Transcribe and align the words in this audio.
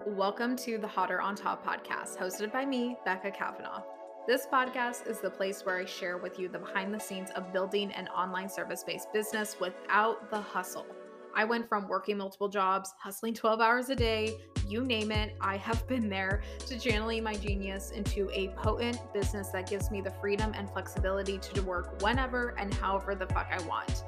Welcome 0.00 0.56
to 0.56 0.78
the 0.78 0.88
Hotter 0.88 1.20
on 1.20 1.36
Top 1.36 1.64
podcast, 1.64 2.18
hosted 2.18 2.52
by 2.52 2.64
me, 2.64 2.96
Becca 3.04 3.30
Kavanaugh. 3.30 3.82
This 4.26 4.46
podcast 4.52 5.06
is 5.06 5.20
the 5.20 5.30
place 5.30 5.64
where 5.64 5.78
I 5.78 5.84
share 5.84 6.18
with 6.18 6.40
you 6.40 6.48
the 6.48 6.58
behind 6.58 6.92
the 6.92 6.98
scenes 6.98 7.30
of 7.36 7.52
building 7.52 7.92
an 7.92 8.08
online 8.08 8.48
service 8.48 8.82
based 8.82 9.12
business 9.12 9.60
without 9.60 10.28
the 10.30 10.40
hustle. 10.40 10.86
I 11.34 11.44
went 11.44 11.68
from 11.68 11.86
working 11.86 12.16
multiple 12.16 12.48
jobs, 12.48 12.92
hustling 12.98 13.34
12 13.34 13.60
hours 13.60 13.90
a 13.90 13.94
day, 13.94 14.40
you 14.66 14.84
name 14.84 15.12
it, 15.12 15.36
I 15.40 15.56
have 15.58 15.86
been 15.86 16.08
there, 16.08 16.42
to 16.66 16.78
channeling 16.78 17.22
my 17.22 17.34
genius 17.34 17.90
into 17.90 18.28
a 18.32 18.48
potent 18.56 18.98
business 19.12 19.48
that 19.50 19.68
gives 19.68 19.90
me 19.90 20.00
the 20.00 20.12
freedom 20.20 20.52
and 20.54 20.68
flexibility 20.70 21.38
to 21.38 21.62
work 21.62 22.02
whenever 22.02 22.54
and 22.58 22.74
however 22.74 23.14
the 23.14 23.26
fuck 23.26 23.48
I 23.50 23.62
want. 23.66 24.04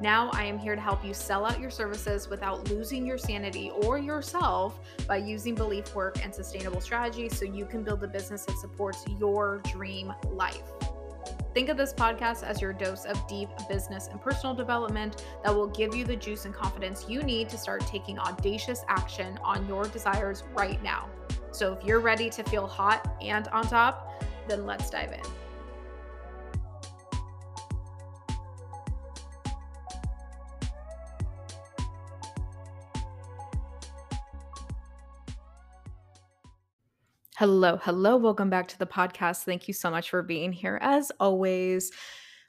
Now, 0.00 0.30
I 0.32 0.44
am 0.44 0.58
here 0.58 0.74
to 0.74 0.80
help 0.80 1.04
you 1.04 1.12
sell 1.12 1.44
out 1.44 1.60
your 1.60 1.70
services 1.70 2.28
without 2.28 2.70
losing 2.70 3.04
your 3.04 3.18
sanity 3.18 3.70
or 3.82 3.98
yourself 3.98 4.80
by 5.06 5.18
using 5.18 5.54
belief 5.54 5.94
work 5.94 6.24
and 6.24 6.34
sustainable 6.34 6.80
strategies 6.80 7.38
so 7.38 7.44
you 7.44 7.66
can 7.66 7.82
build 7.82 8.02
a 8.02 8.08
business 8.08 8.46
that 8.46 8.56
supports 8.56 9.04
your 9.18 9.60
dream 9.70 10.12
life. 10.30 10.62
Think 11.52 11.68
of 11.68 11.76
this 11.76 11.92
podcast 11.92 12.44
as 12.44 12.62
your 12.62 12.72
dose 12.72 13.04
of 13.04 13.26
deep 13.28 13.50
business 13.68 14.06
and 14.06 14.22
personal 14.22 14.54
development 14.54 15.24
that 15.44 15.54
will 15.54 15.66
give 15.66 15.94
you 15.94 16.04
the 16.04 16.16
juice 16.16 16.46
and 16.46 16.54
confidence 16.54 17.06
you 17.08 17.22
need 17.22 17.50
to 17.50 17.58
start 17.58 17.86
taking 17.86 18.18
audacious 18.18 18.84
action 18.88 19.38
on 19.42 19.66
your 19.68 19.84
desires 19.84 20.44
right 20.56 20.82
now. 20.82 21.10
So, 21.50 21.72
if 21.74 21.84
you're 21.84 22.00
ready 22.00 22.30
to 22.30 22.42
feel 22.44 22.66
hot 22.66 23.16
and 23.20 23.48
on 23.48 23.64
top, 23.64 24.24
then 24.48 24.64
let's 24.64 24.88
dive 24.88 25.12
in. 25.12 25.39
Hello, 37.40 37.78
hello. 37.84 38.18
Welcome 38.18 38.50
back 38.50 38.68
to 38.68 38.78
the 38.78 38.86
podcast. 38.86 39.44
Thank 39.44 39.66
you 39.66 39.72
so 39.72 39.90
much 39.90 40.10
for 40.10 40.22
being 40.22 40.52
here. 40.52 40.78
As 40.82 41.10
always, 41.18 41.90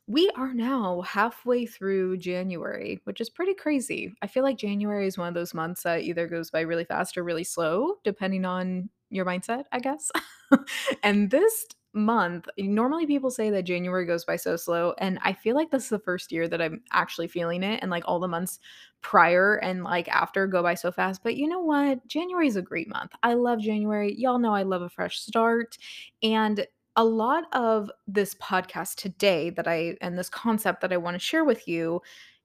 we 0.06 0.30
are 0.36 0.53
now 0.53 1.00
halfway 1.00 1.66
through 1.66 2.17
January, 2.17 3.00
which 3.06 3.22
is 3.22 3.30
pretty 3.30 3.53
crazy. 3.53 4.14
I 4.22 4.28
feel 4.28 4.44
like 4.44 4.58
January 4.58 5.08
is 5.08 5.17
one 5.17 5.30
of 5.30 5.33
those 5.33 5.53
months 5.53 5.83
that 5.83 6.02
either 6.02 6.28
goes 6.28 6.52
by 6.52 6.59
really 6.59 6.83
fast 6.83 7.17
or 7.17 7.23
really 7.23 7.45
slow, 7.45 7.94
depending 8.03 8.44
on 8.44 8.89
your 9.09 9.23
mindset, 9.23 9.64
I 9.72 9.80
guess. 9.80 10.11
and 11.03 11.31
this 11.31 11.67
month, 11.94 12.47
normally 12.58 13.06
people 13.06 13.31
say 13.31 13.50
that 13.50 13.64
January 13.64 14.06
goes 14.06 14.25
by 14.25 14.36
so 14.36 14.56
slow, 14.56 14.94
and 14.97 15.20
I 15.23 15.34
feel 15.34 15.56
like 15.56 15.72
this 15.72 15.84
is 15.84 15.89
the 15.89 16.00
first 16.00 16.31
year 16.31 16.48
that 16.48 16.61
I'm 16.61 16.81
actually 16.92 17.28
feeling 17.28 17.64
it, 17.64 17.81
and 17.81 17.92
like 17.92 18.03
all 18.06 18.20
the 18.20 18.28
months 18.28 18.59
prior 19.02 19.56
and 19.58 19.83
like 19.83 20.08
after 20.08 20.48
go 20.48 20.61
by 20.64 20.75
so 20.75 20.92
fast. 20.92 21.23
But 21.23 21.36
you 21.36 21.48
know 21.48 21.59
what? 21.59 22.06
January 22.08 22.48
is 22.48 22.56
a 22.56 22.61
great 22.61 22.88
month. 22.88 23.11
I 23.23 23.33
love 23.33 23.59
January. 23.59 24.16
Y'all 24.17 24.39
know 24.39 24.53
I 24.53 24.64
love 24.64 24.81
a 24.81 24.89
fresh 24.89 25.20
start. 25.20 25.78
And 26.22 26.66
a 26.95 27.03
lot 27.03 27.45
of 27.53 27.89
this 28.08 28.36
podcast 28.36 28.95
today 28.95 29.50
that 29.52 29.67
I 29.67 29.95
and 30.02 30.17
this 30.17 30.30
concept 30.30 30.81
that 30.81 30.94
I 30.94 30.98
want 30.98 31.16
to 31.16 31.20
share 31.20 31.45
with 31.45 31.67
you 31.67 32.02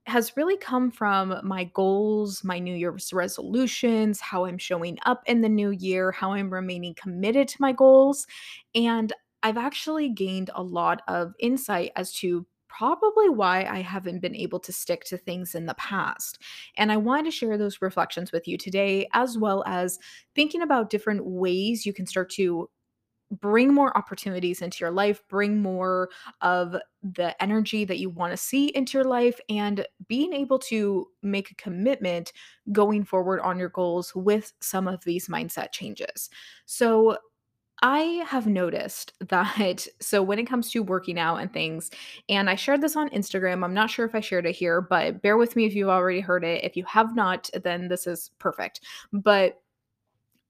has 0.06 0.36
really 0.36 0.56
come 0.56 0.88
from 0.88 1.40
my 1.42 1.64
goals, 1.64 2.44
my 2.44 2.60
New 2.60 2.74
Year's 2.74 3.12
resolutions, 3.12 4.20
how 4.20 4.44
I'm 4.44 4.56
showing 4.56 4.98
up 5.04 5.22
in 5.26 5.40
the 5.40 5.48
new 5.48 5.70
year, 5.70 6.12
how 6.12 6.32
I'm 6.32 6.52
remaining 6.52 6.94
committed 6.94 7.48
to 7.48 7.56
my 7.58 7.72
goals. 7.72 8.28
And 8.76 9.12
I've 9.46 9.56
actually 9.56 10.08
gained 10.08 10.50
a 10.56 10.62
lot 10.64 11.02
of 11.06 11.32
insight 11.38 11.92
as 11.94 12.12
to 12.14 12.44
probably 12.66 13.28
why 13.28 13.64
I 13.64 13.80
haven't 13.80 14.18
been 14.18 14.34
able 14.34 14.58
to 14.58 14.72
stick 14.72 15.04
to 15.04 15.16
things 15.16 15.54
in 15.54 15.66
the 15.66 15.74
past. 15.74 16.42
And 16.76 16.90
I 16.90 16.96
wanted 16.96 17.26
to 17.26 17.30
share 17.30 17.56
those 17.56 17.80
reflections 17.80 18.32
with 18.32 18.48
you 18.48 18.58
today, 18.58 19.06
as 19.12 19.38
well 19.38 19.62
as 19.64 20.00
thinking 20.34 20.62
about 20.62 20.90
different 20.90 21.24
ways 21.24 21.86
you 21.86 21.92
can 21.92 22.06
start 22.06 22.28
to 22.30 22.68
bring 23.40 23.72
more 23.72 23.96
opportunities 23.96 24.62
into 24.62 24.78
your 24.80 24.90
life, 24.90 25.22
bring 25.28 25.62
more 25.62 26.08
of 26.40 26.74
the 27.04 27.40
energy 27.40 27.84
that 27.84 27.98
you 27.98 28.10
want 28.10 28.32
to 28.32 28.36
see 28.36 28.66
into 28.74 28.98
your 28.98 29.04
life, 29.06 29.38
and 29.48 29.86
being 30.08 30.32
able 30.32 30.58
to 30.58 31.06
make 31.22 31.52
a 31.52 31.54
commitment 31.54 32.32
going 32.72 33.04
forward 33.04 33.40
on 33.42 33.60
your 33.60 33.68
goals 33.68 34.12
with 34.16 34.52
some 34.60 34.88
of 34.88 35.04
these 35.04 35.28
mindset 35.28 35.70
changes. 35.70 36.30
So, 36.66 37.16
I 37.82 38.24
have 38.26 38.46
noticed 38.46 39.12
that 39.28 39.86
so 40.00 40.22
when 40.22 40.38
it 40.38 40.46
comes 40.46 40.70
to 40.70 40.82
working 40.82 41.18
out 41.18 41.36
and 41.36 41.52
things, 41.52 41.90
and 42.28 42.48
I 42.48 42.54
shared 42.54 42.80
this 42.80 42.96
on 42.96 43.10
Instagram. 43.10 43.64
I'm 43.64 43.74
not 43.74 43.90
sure 43.90 44.06
if 44.06 44.14
I 44.14 44.20
shared 44.20 44.46
it 44.46 44.56
here, 44.56 44.80
but 44.80 45.22
bear 45.22 45.36
with 45.36 45.56
me 45.56 45.66
if 45.66 45.74
you've 45.74 45.88
already 45.88 46.20
heard 46.20 46.44
it. 46.44 46.64
If 46.64 46.76
you 46.76 46.84
have 46.84 47.14
not, 47.14 47.50
then 47.62 47.88
this 47.88 48.06
is 48.06 48.30
perfect. 48.38 48.80
But 49.12 49.60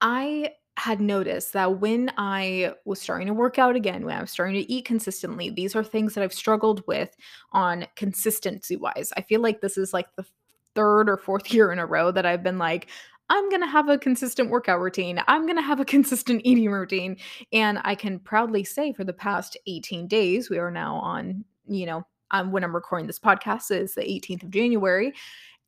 I 0.00 0.53
had 0.78 1.00
noticed 1.00 1.54
that 1.54 1.81
when 1.81 2.12
I 2.19 2.75
was 2.84 3.00
starting 3.00 3.26
to 3.28 3.32
work 3.32 3.58
out 3.58 3.76
again, 3.76 4.04
when 4.04 4.16
I 4.16 4.20
was 4.20 4.31
starting 4.31 4.56
to 4.56 4.70
eat 4.70 4.84
consistently, 4.84 5.48
these 5.48 5.75
are 5.75 5.82
things 5.82 6.14
that 6.14 6.22
I've 6.22 6.34
struggled 6.34 6.87
with 6.87 7.16
on 7.53 7.87
consistency 7.97 8.76
wise. 8.76 9.10
I 9.16 9.22
feel 9.22 9.41
like 9.41 9.60
this 9.60 9.78
is 9.78 9.94
like 9.94 10.14
the 10.16 10.26
third 10.75 11.08
or 11.08 11.16
fourth 11.16 11.53
year 11.53 11.72
in 11.72 11.78
a 11.78 11.87
row 11.87 12.10
that 12.10 12.26
I've 12.26 12.43
been 12.43 12.58
like, 12.58 12.88
I'm 13.28 13.48
going 13.48 13.60
to 13.60 13.66
have 13.66 13.88
a 13.88 13.98
consistent 13.98 14.50
workout 14.50 14.81
routine. 14.81 15.22
I'm 15.26 15.47
going 15.47 15.56
to 15.56 15.62
have 15.62 15.81
a 15.81 15.84
consistent 15.97 16.42
eating 16.44 16.70
routine. 16.70 17.16
And 17.53 17.81
I 17.84 17.94
can 17.94 18.19
proudly 18.19 18.64
say 18.64 18.92
for 18.92 19.04
the 19.04 19.12
past 19.12 19.56
18 19.66 20.06
days, 20.09 20.50
we 20.50 20.59
are 20.59 20.70
now 20.70 20.97
on, 20.97 21.44
you 21.66 21.87
know, 21.87 22.06
um, 22.32 22.50
when 22.50 22.64
I'm 22.64 22.75
recording 22.75 23.06
this 23.06 23.20
podcast 23.20 23.70
is 23.70 23.94
the 23.94 24.03
18th 24.03 24.44
of 24.44 24.50
January. 24.50 25.12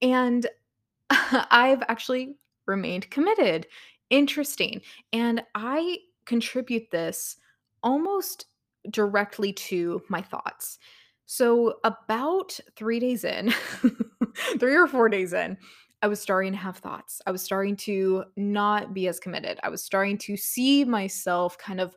And 0.02 0.46
I've 1.10 1.82
actually 1.88 2.36
remained 2.66 3.10
committed 3.10 3.66
Interesting. 4.10 4.80
And 5.12 5.42
I 5.54 5.98
contribute 6.24 6.90
this 6.90 7.36
almost 7.82 8.46
directly 8.90 9.52
to 9.52 10.02
my 10.08 10.22
thoughts. 10.22 10.78
So, 11.26 11.74
about 11.84 12.58
three 12.74 12.98
days 12.98 13.24
in, 13.24 13.52
three 14.58 14.74
or 14.74 14.86
four 14.86 15.10
days 15.10 15.34
in, 15.34 15.58
I 16.02 16.08
was 16.08 16.20
starting 16.20 16.52
to 16.52 16.58
have 16.58 16.76
thoughts. 16.76 17.20
I 17.26 17.30
was 17.30 17.42
starting 17.42 17.76
to 17.76 18.24
not 18.36 18.94
be 18.94 19.08
as 19.08 19.18
committed. 19.18 19.58
I 19.62 19.68
was 19.68 19.82
starting 19.82 20.18
to 20.18 20.36
see 20.36 20.84
myself 20.84 21.58
kind 21.58 21.80
of, 21.80 21.96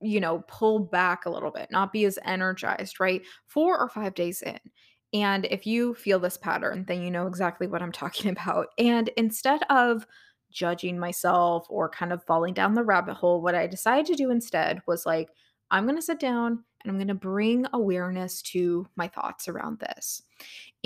you 0.00 0.20
know, 0.20 0.44
pull 0.46 0.78
back 0.78 1.26
a 1.26 1.30
little 1.30 1.50
bit, 1.50 1.68
not 1.70 1.92
be 1.92 2.04
as 2.04 2.18
energized, 2.24 3.00
right? 3.00 3.22
Four 3.46 3.78
or 3.78 3.88
five 3.88 4.14
days 4.14 4.42
in. 4.42 4.58
And 5.12 5.46
if 5.46 5.66
you 5.66 5.94
feel 5.94 6.18
this 6.18 6.36
pattern, 6.36 6.84
then 6.86 7.02
you 7.02 7.10
know 7.10 7.26
exactly 7.26 7.66
what 7.66 7.82
I'm 7.82 7.92
talking 7.92 8.30
about. 8.30 8.68
And 8.78 9.10
instead 9.16 9.62
of 9.70 10.06
judging 10.52 10.98
myself 10.98 11.66
or 11.68 11.88
kind 11.88 12.12
of 12.12 12.24
falling 12.24 12.54
down 12.54 12.74
the 12.74 12.84
rabbit 12.84 13.14
hole, 13.14 13.42
what 13.42 13.54
I 13.54 13.66
decided 13.66 14.06
to 14.06 14.14
do 14.14 14.30
instead 14.30 14.80
was 14.86 15.04
like, 15.04 15.30
I'm 15.70 15.84
going 15.84 15.96
to 15.96 16.02
sit 16.02 16.20
down 16.20 16.64
and 16.82 16.90
I'm 16.90 16.96
going 16.96 17.08
to 17.08 17.14
bring 17.14 17.66
awareness 17.72 18.40
to 18.42 18.86
my 18.96 19.08
thoughts 19.08 19.48
around 19.48 19.80
this. 19.80 20.22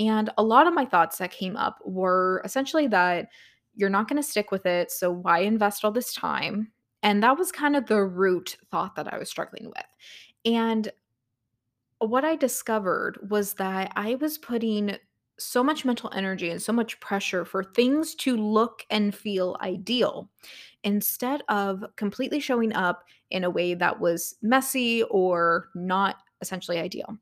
And 0.01 0.31
a 0.37 0.43
lot 0.43 0.65
of 0.65 0.73
my 0.73 0.83
thoughts 0.83 1.19
that 1.19 1.31
came 1.31 1.55
up 1.55 1.77
were 1.85 2.41
essentially 2.43 2.87
that 2.87 3.27
you're 3.75 3.89
not 3.89 4.07
going 4.07 4.21
to 4.21 4.27
stick 4.27 4.49
with 4.49 4.65
it. 4.65 4.91
So 4.91 5.11
why 5.11 5.39
invest 5.39 5.85
all 5.85 5.91
this 5.91 6.13
time? 6.13 6.71
And 7.03 7.21
that 7.21 7.37
was 7.37 7.51
kind 7.51 7.75
of 7.75 7.85
the 7.85 8.03
root 8.03 8.57
thought 8.71 8.95
that 8.95 9.13
I 9.13 9.19
was 9.19 9.29
struggling 9.29 9.67
with. 9.67 9.85
And 10.43 10.91
what 11.99 12.25
I 12.25 12.35
discovered 12.35 13.19
was 13.29 13.53
that 13.55 13.91
I 13.95 14.15
was 14.15 14.39
putting 14.39 14.97
so 15.37 15.63
much 15.63 15.85
mental 15.85 16.11
energy 16.15 16.49
and 16.49 16.61
so 16.61 16.73
much 16.73 16.99
pressure 16.99 17.45
for 17.45 17.63
things 17.63 18.15
to 18.15 18.35
look 18.35 18.83
and 18.89 19.13
feel 19.13 19.55
ideal 19.61 20.29
instead 20.83 21.43
of 21.47 21.83
completely 21.95 22.39
showing 22.39 22.73
up 22.73 23.03
in 23.29 23.43
a 23.43 23.49
way 23.49 23.75
that 23.75 23.99
was 23.99 24.35
messy 24.41 25.03
or 25.03 25.69
not 25.75 26.17
essentially 26.41 26.79
ideal. 26.79 27.17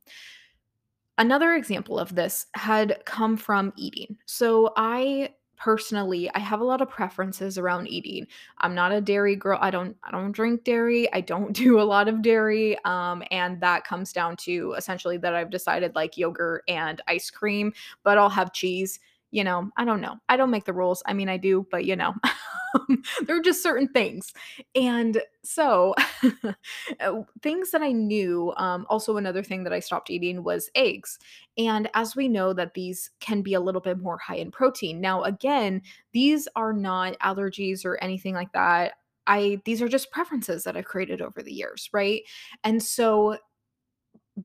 Another 1.19 1.53
example 1.53 1.99
of 1.99 2.15
this 2.15 2.47
had 2.55 3.01
come 3.05 3.37
from 3.37 3.73
eating. 3.75 4.17
So 4.25 4.73
I 4.75 5.31
personally 5.59 6.31
i 6.35 6.39
have 6.39 6.61
a 6.61 6.63
lot 6.63 6.81
of 6.81 6.89
preferences 6.89 7.57
around 7.57 7.85
eating 7.87 8.25
i'm 8.59 8.73
not 8.73 8.93
a 8.93 9.01
dairy 9.01 9.35
girl 9.35 9.59
i 9.61 9.69
don't 9.69 9.95
i 10.05 10.09
don't 10.09 10.31
drink 10.31 10.63
dairy 10.63 11.11
i 11.13 11.19
don't 11.19 11.51
do 11.65 11.79
a 11.79 11.83
lot 11.83 12.07
of 12.07 12.21
dairy 12.21 12.77
um 12.85 13.21
and 13.29 13.59
that 13.59 13.83
comes 13.83 14.13
down 14.13 14.37
to 14.37 14.73
essentially 14.77 15.17
that 15.17 15.35
i've 15.35 15.49
decided 15.49 15.93
like 15.95 16.17
yogurt 16.17 16.63
and 16.69 17.01
ice 17.07 17.29
cream 17.29 17.73
but 18.03 18.17
i'll 18.17 18.29
have 18.29 18.53
cheese 18.53 19.01
you 19.31 19.43
know 19.43 19.69
i 19.75 19.83
don't 19.83 19.99
know 20.01 20.15
i 20.29 20.37
don't 20.37 20.49
make 20.49 20.63
the 20.63 20.73
rules 20.73 21.03
i 21.05 21.13
mean 21.13 21.27
i 21.27 21.35
do 21.35 21.67
but 21.69 21.83
you 21.83 21.95
know 21.95 22.13
there 23.25 23.37
are 23.37 23.41
just 23.41 23.63
certain 23.63 23.87
things. 23.87 24.33
And 24.75 25.21
so, 25.43 25.95
uh, 26.99 27.21
things 27.41 27.71
that 27.71 27.81
I 27.81 27.91
knew, 27.91 28.53
um, 28.57 28.85
also 28.89 29.17
another 29.17 29.43
thing 29.43 29.63
that 29.63 29.73
I 29.73 29.79
stopped 29.79 30.09
eating 30.09 30.43
was 30.43 30.69
eggs. 30.75 31.17
And 31.57 31.89
as 31.93 32.15
we 32.15 32.27
know, 32.27 32.53
that 32.53 32.73
these 32.73 33.09
can 33.19 33.41
be 33.41 33.53
a 33.53 33.59
little 33.59 33.81
bit 33.81 33.99
more 33.99 34.17
high 34.17 34.37
in 34.37 34.51
protein. 34.51 35.01
Now, 35.01 35.23
again, 35.23 35.81
these 36.13 36.47
are 36.55 36.73
not 36.73 37.17
allergies 37.19 37.85
or 37.85 38.01
anything 38.03 38.33
like 38.35 38.51
that. 38.53 38.93
I 39.27 39.61
these 39.65 39.81
are 39.81 39.87
just 39.87 40.11
preferences 40.11 40.63
that 40.63 40.75
I've 40.75 40.85
created 40.85 41.21
over 41.21 41.43
the 41.43 41.53
years, 41.53 41.89
right? 41.93 42.23
And 42.63 42.81
so, 42.81 43.37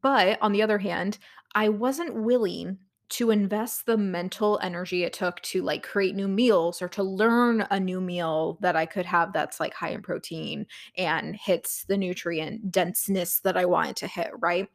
but 0.02 0.38
on 0.42 0.52
the 0.52 0.62
other 0.62 0.78
hand, 0.78 1.18
I 1.54 1.68
wasn't 1.68 2.14
willing 2.14 2.78
to 3.10 3.30
invest 3.30 3.86
the 3.86 3.96
mental 3.98 4.58
energy 4.62 5.04
it 5.04 5.12
took 5.12 5.40
to, 5.42 5.62
like, 5.62 5.82
create 5.82 6.14
new 6.16 6.28
meals 6.28 6.82
or 6.82 6.88
to 6.88 7.02
learn 7.02 7.66
a 7.70 7.78
new 7.78 8.00
meal 8.00 8.58
that 8.60 8.76
I 8.76 8.86
could 8.86 9.06
have 9.06 9.32
that's, 9.32 9.60
like, 9.60 9.74
high 9.74 9.90
in 9.90 10.02
protein 10.02 10.66
and 10.96 11.36
hits 11.36 11.84
the 11.84 11.96
nutrient 11.96 12.72
denseness 12.72 13.40
that 13.40 13.56
I 13.56 13.66
want 13.66 13.90
it 13.90 13.96
to 13.96 14.06
hit, 14.08 14.30
right? 14.40 14.68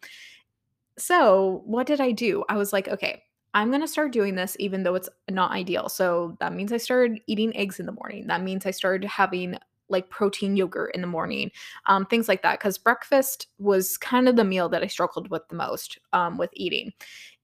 So, 0.97 1.61
what 1.65 1.87
did 1.87 2.01
I 2.01 2.11
do? 2.11 2.43
I 2.49 2.57
was 2.57 2.73
like, 2.73 2.87
"Okay, 2.87 3.23
I'm 3.53 3.71
gonna 3.71 3.87
start 3.87 4.11
doing 4.11 4.35
this 4.35 4.55
even 4.59 4.83
though 4.83 4.95
it's 4.95 5.09
not 5.29 5.51
ideal." 5.51 5.89
So, 5.89 6.37
that 6.39 6.53
means 6.53 6.73
I 6.73 6.77
started 6.77 7.21
eating 7.27 7.55
eggs 7.55 7.79
in 7.79 7.85
the 7.85 7.91
morning. 7.93 8.27
That 8.27 8.41
means 8.43 8.65
I 8.65 8.71
started 8.71 9.07
having, 9.07 9.57
like, 9.89 10.09
protein 10.09 10.55
yogurt 10.57 10.93
in 10.95 11.01
the 11.01 11.07
morning, 11.07 11.51
um, 11.85 12.05
things 12.05 12.27
like 12.27 12.41
that. 12.43 12.59
Because 12.59 12.77
breakfast 12.77 13.47
was 13.59 13.97
kind 13.97 14.27
of 14.29 14.35
the 14.35 14.43
meal 14.43 14.69
that 14.69 14.83
I 14.83 14.87
struggled 14.87 15.29
with 15.29 15.47
the 15.49 15.55
most, 15.55 15.97
um, 16.13 16.37
with 16.37 16.49
eating. 16.53 16.93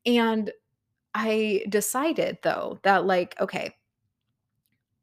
And 0.06 0.52
I 1.16 1.64
decided 1.70 2.38
though 2.44 2.80
that, 2.84 3.06
like, 3.08 3.36
okay 3.42 3.74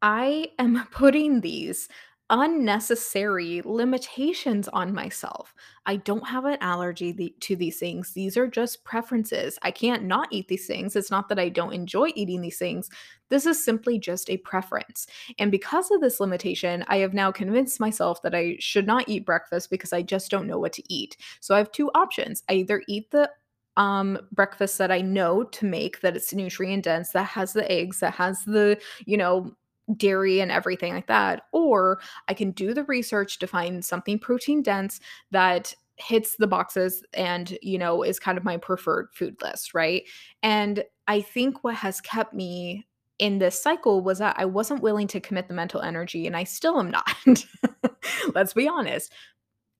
I 0.03 0.49
am 0.59 0.87
putting 0.93 1.41
these 1.41 1.88
unnecessary 2.31 3.61
limitations 3.62 4.67
on 4.69 4.94
myself. 4.94 5.55
I 5.85 5.97
don't 5.97 6.26
have 6.26 6.47
an 6.47 6.56
allergy 6.62 7.35
to 7.41 7.56
these 7.56 7.79
things, 7.79 8.12
these 8.12 8.38
are 8.38 8.47
just 8.47 8.85
preferences. 8.85 9.59
I 9.62 9.70
can't 9.70 10.05
not 10.05 10.29
eat 10.31 10.49
these 10.49 10.67
things, 10.67 10.97
it's 10.97 11.11
not 11.11 11.29
that 11.29 11.38
I 11.38 11.50
don't 11.50 11.75
enjoy 11.75 12.11
eating 12.14 12.41
these 12.41 12.59
things, 12.59 12.88
this 13.29 13.44
is 13.44 13.62
simply 13.62 13.99
just 13.99 14.31
a 14.31 14.38
preference. 14.38 15.06
And 15.38 15.50
because 15.50 15.91
of 15.91 16.00
this 16.00 16.20
limitation, 16.20 16.85
I 16.88 16.99
have 16.99 17.12
now 17.12 17.32
convinced 17.32 17.81
myself 17.81 18.23
that 18.23 18.35
I 18.35 18.56
should 18.59 18.87
not 18.87 19.09
eat 19.09 19.26
breakfast 19.26 19.69
because 19.70 19.93
I 19.93 20.00
just 20.03 20.31
don't 20.31 20.47
know 20.47 20.59
what 20.59 20.73
to 20.75 20.93
eat. 20.93 21.19
So 21.41 21.55
I 21.55 21.59
have 21.59 21.73
2 21.73 21.91
options. 21.94 22.43
I 22.49 22.55
either 22.55 22.82
eat 22.88 23.11
the, 23.11 23.31
um, 23.77 24.19
breakfast 24.33 24.79
that 24.79 24.91
I 24.91 25.01
know 25.01 25.45
to 25.45 25.67
make, 25.67 26.01
that 26.01 26.17
it's 26.17 26.33
nutrient 26.33 26.85
dense, 26.85 27.11
that 27.11 27.25
has 27.25 27.53
the 27.53 27.71
eggs, 27.71 28.01
that 28.01 28.15
has 28.15 28.45
the, 28.45 28.79
you 29.07 29.17
know, 29.17 29.55
dairy 29.97 30.41
and 30.41 30.51
everything 30.51 30.95
like 30.95 31.07
that, 31.07 31.45
or 31.53 32.01
I 32.29 32.35
can 32.35 32.53
do 32.53 32.75
the 32.75 32.85
research 32.85 33.39
to 33.39 33.47
find 33.47 33.85
something 33.85 34.19
protein 34.19 34.63
dense 34.63 35.01
that 35.31 35.75
hits 35.97 36.37
the 36.37 36.47
boxes 36.47 37.03
and, 37.15 37.59
you 37.63 37.79
know, 37.79 38.03
is 38.03 38.19
kind 38.19 38.39
of 38.39 38.45
my 38.45 38.57
preferred 38.57 39.09
food 39.13 39.37
list, 39.43 39.75
right? 39.75 40.05
And 40.43 40.85
I 41.09 41.21
think 41.21 41.63
what 41.65 41.75
has 41.77 42.01
kept 42.01 42.33
me 42.35 42.87
in 43.19 43.39
this 43.39 43.61
cycle 43.61 44.01
was 44.01 44.19
that 44.19 44.37
I 44.39 44.45
wasn't 44.45 44.83
willing 44.83 45.07
to 45.09 45.21
commit 45.21 45.49
the 45.49 45.55
mental 45.55 45.81
energy, 45.81 46.27
and 46.27 46.37
I 46.37 46.45
still 46.45 46.79
am 46.81 46.91
not. 46.91 47.17
Let's 48.35 48.53
be 48.53 48.69
honest. 48.69 49.13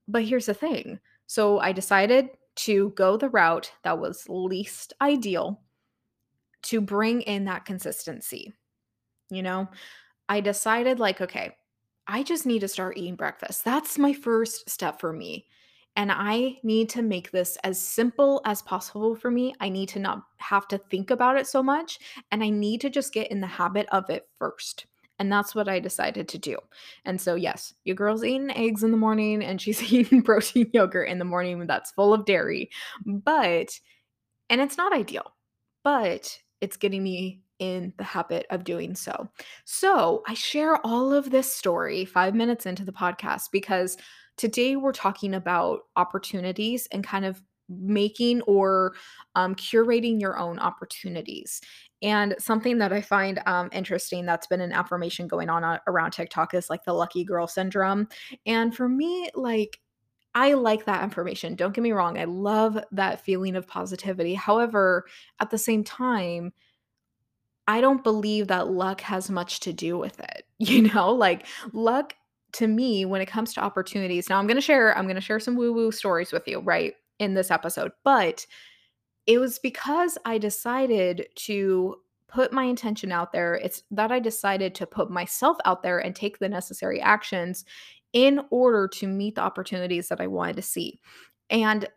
But 0.06 0.25
here's 0.25 0.47
the 0.47 0.55
thing. 0.55 1.00
So 1.27 1.59
I 1.59 1.73
decided 1.73 2.31
to 2.56 2.90
go 2.90 3.16
the 3.16 3.28
route 3.31 3.72
that 3.84 3.99
was 4.00 4.28
least 4.28 4.93
ideal 5.00 5.62
to 6.62 6.81
bring 6.81 7.22
in 7.22 7.44
that 7.46 7.64
consistency, 7.64 8.54
you 9.31 9.43
know? 9.43 9.69
I 10.28 10.40
decided 10.40 11.00
like, 11.00 11.20
"Okay, 11.20 11.56
I 12.08 12.22
just 12.25 12.46
need 12.46 12.60
to 12.60 12.69
start 12.69 12.99
eating 12.99 13.16
breakfast." 13.16 13.64
That's 13.64 13.99
my 13.99 14.12
first 14.14 14.70
step 14.70 15.00
for 15.00 15.12
me, 15.12 15.49
and 15.96 16.12
I 16.12 16.60
need 16.64 16.90
to 16.90 17.02
make 17.02 17.32
this 17.32 17.56
as 17.64 17.81
simple 17.81 18.43
as 18.46 18.62
possible 18.62 19.16
for 19.16 19.31
me. 19.31 19.55
I 19.60 19.69
need 19.70 19.90
to 19.90 20.00
not 20.00 20.25
have 20.38 20.69
to 20.69 20.78
think 20.78 21.10
about 21.10 21.38
it 21.38 21.46
so 21.48 21.62
much, 21.62 21.98
and 22.32 22.44
I 22.44 22.50
need 22.50 22.81
to 22.82 22.90
just 22.90 23.12
get 23.14 23.31
in 23.31 23.40
the 23.40 23.46
habit 23.48 23.88
of 23.93 24.10
it 24.10 24.28
first. 24.38 24.87
And 25.22 25.30
that's 25.30 25.54
what 25.54 25.69
I 25.69 25.78
decided 25.78 26.26
to 26.30 26.38
do. 26.38 26.58
And 27.04 27.20
so, 27.20 27.36
yes, 27.36 27.72
your 27.84 27.94
girl's 27.94 28.24
eating 28.24 28.50
eggs 28.50 28.82
in 28.82 28.90
the 28.90 28.96
morning 28.96 29.40
and 29.40 29.60
she's 29.60 29.80
eating 29.92 30.20
protein 30.20 30.69
yogurt 30.72 31.08
in 31.08 31.20
the 31.20 31.24
morning 31.24 31.64
that's 31.69 31.92
full 31.92 32.12
of 32.12 32.24
dairy, 32.24 32.70
but 33.06 33.78
and 34.50 34.60
it's 34.60 34.76
not 34.76 34.92
ideal, 34.92 35.32
but 35.84 36.36
it's 36.60 36.76
getting 36.76 37.04
me 37.04 37.40
in 37.60 37.92
the 37.98 38.04
habit 38.04 38.46
of 38.50 38.64
doing 38.64 38.96
so. 38.96 39.28
So, 39.64 40.24
I 40.26 40.34
share 40.34 40.84
all 40.84 41.14
of 41.14 41.30
this 41.30 41.54
story 41.54 42.04
5 42.04 42.34
minutes 42.34 42.66
into 42.66 42.84
the 42.84 42.90
podcast 42.90 43.50
because 43.52 43.96
today 44.36 44.74
we're 44.74 44.90
talking 44.90 45.34
about 45.34 45.82
opportunities 45.94 46.88
and 46.90 47.04
kind 47.04 47.24
of 47.24 47.40
making 47.69 48.42
or, 48.42 48.94
um, 49.36 49.54
curating 49.54 50.20
your 50.20 50.36
own 50.36 50.58
opportunities. 50.58 51.60
And 52.02 52.34
something 52.38 52.78
that 52.78 52.93
I 52.93 53.00
find, 53.00 53.40
um, 53.46 53.69
interesting 53.72 54.26
that's 54.26 54.46
been 54.46 54.60
an 54.60 54.72
affirmation 54.72 55.28
going 55.28 55.49
on 55.49 55.78
around 55.87 56.12
TikTok 56.12 56.54
is, 56.54 56.69
like, 56.70 56.84
the 56.84 56.93
lucky 56.94 57.25
girl 57.25 57.46
syndrome. 57.46 58.08
And 58.46 58.75
for 58.76 58.88
me, 58.88 59.31
like, 59.34 59.81
I 60.34 60.54
like 60.54 60.87
that 60.87 61.04
information, 61.04 61.54
don't 61.56 61.75
get 61.75 61.82
me 61.82 61.93
wrong, 61.93 62.19
I 62.19 62.25
love 62.25 62.78
that 62.93 63.20
feeling 63.25 63.54
of 63.56 63.66
positivity. 63.69 64.34
However, 64.34 65.04
at 65.40 65.50
the 65.50 65.58
same 65.58 65.84
time 65.84 66.52
I 67.69 67.81
don't 67.81 68.02
believe 68.02 68.48
that 68.48 68.69
luck 68.69 69.00
has 69.02 69.31
much 69.31 69.60
to 69.60 69.72
do 69.72 69.96
with 69.98 70.19
it, 70.20 70.44
you 70.58 70.82
know? 70.82 71.12
Like, 71.12 71.46
luck 71.72 72.14
to 72.55 72.66
me, 72.66 73.05
when 73.05 73.20
it 73.22 73.26
comes 73.26 73.55
to 73.55 73.60
opportunities 73.62 74.28
now 74.28 74.38
I'm 74.38 74.46
gonna 74.46 74.60
share 74.60 74.96
I'm 74.96 75.06
gonna 75.06 75.20
share 75.22 75.40
some 75.40 75.56
woo-woo 75.56 75.90
stories 75.90 76.32
with 76.32 76.46
you, 76.46 76.60
right, 76.60 76.94
in 77.19 77.34
this 77.34 77.50
episode, 77.50 77.93
but 78.05 78.46
it 79.26 79.38
was 79.38 79.58
because 79.58 80.19
I 80.24 80.38
decided 80.38 81.26
to 81.36 81.96
put 82.28 82.52
my 82.52 82.64
intention 82.64 83.12
out 83.12 83.32
there, 83.32 83.54
it's 83.54 83.82
that 83.90 84.10
I 84.10 84.19
decided 84.19 84.74
to 84.76 84.86
put 84.86 85.10
myself 85.10 85.58
out 85.64 85.82
there 85.82 85.98
and 85.98 86.16
take 86.16 86.38
the 86.38 86.48
necessary 86.48 87.00
actions 87.00 87.64
in 88.12 88.40
order 88.50 88.88
to 88.88 89.06
meet 89.06 89.34
the 89.34 89.42
opportunities 89.42 90.08
that 90.08 90.20
I 90.20 90.26
wanted 90.26 90.56
to 90.56 90.62
see. 90.62 91.00
And 91.50 91.88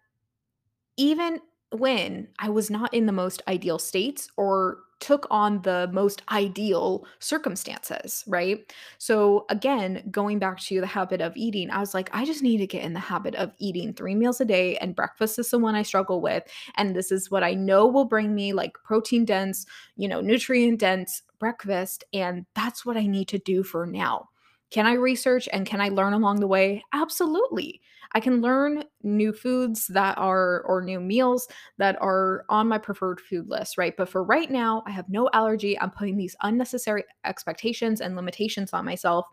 even 0.97 1.39
when 1.71 2.27
I 2.39 2.49
was 2.49 2.69
not 2.69 2.93
in 2.93 3.05
the 3.05 3.11
most 3.11 3.41
ideal 3.47 3.79
states 3.79 4.29
or 4.37 4.79
took 4.99 5.27
on 5.29 5.61
the 5.63 5.89
most 5.93 6.21
ideal 6.31 7.05
circumstances, 7.19 8.23
right? 8.27 8.71
So, 8.97 9.45
again, 9.49 10.07
going 10.11 10.39
back 10.39 10.59
to 10.61 10.79
the 10.81 10.87
habit 10.87 11.21
of 11.21 11.35
eating, 11.37 11.69
I 11.69 11.79
was 11.79 11.93
like, 11.93 12.09
"I 12.13 12.25
just 12.25 12.41
need 12.43 12.57
to 12.57 12.67
get 12.67 12.83
in 12.83 12.93
the 12.93 12.99
habit 12.99 13.35
of 13.35 13.53
eating 13.59 13.93
3 13.93 14.15
meals 14.15 14.39
a 14.41 14.45
day, 14.45 14.77
and 14.77 14.95
breakfast 14.95 15.37
is 15.39 15.49
the 15.49 15.59
one 15.59 15.75
I 15.75 15.83
struggle 15.83 16.21
with, 16.21 16.43
and 16.75 16.95
this 16.95 17.11
is 17.11 17.29
what 17.31 17.43
I 17.43 17.53
know 17.53 17.85
will 17.87 18.05
bring 18.05 18.33
me, 18.35 18.53
like, 18.53 18.73
protein 18.83 19.25
dense, 19.25 19.65
you 19.97 20.07
know, 20.07 20.21
nutrient 20.21 20.79
dense 20.79 21.21
breakfast, 21.39 22.03
and 22.13 22.45
that's 22.55 22.85
what 22.85 22.97
I 22.97 23.05
need 23.07 23.27
to 23.29 23.39
do 23.39 23.63
for 23.63 23.85
now." 23.85 24.29
Can 24.75 24.85
I 24.85 24.95
research 24.95 25.47
and 25.53 25.65
can 25.65 25.79
I 25.79 25.87
learn 25.87 26.11
along 26.11 26.41
the 26.41 26.47
way? 26.47 26.83
Absolutely. 26.91 27.79
I 28.11 28.19
can 28.19 28.41
learn 28.41 28.83
new 29.03 29.31
foods 29.31 29.87
that 29.87 30.17
are 30.17 30.63
or 30.63 30.81
new 30.81 30.99
meals 30.99 31.47
that 31.77 31.97
are 32.01 32.43
on 32.49 32.67
my 32.67 32.77
preferred 32.77 33.21
food 33.21 33.47
list, 33.47 33.77
right? 33.77 33.95
But 33.95 34.09
for 34.09 34.21
right 34.21 34.51
now, 34.51 34.83
I 34.85 34.91
have 34.91 35.07
no 35.07 35.29
allergy. 35.31 35.79
I'm 35.79 35.91
putting 35.91 36.17
these 36.17 36.35
unnecessary 36.41 37.05
expectations 37.23 38.01
and 38.01 38.17
limitations 38.17 38.73
on 38.73 38.83
myself. 38.83 39.27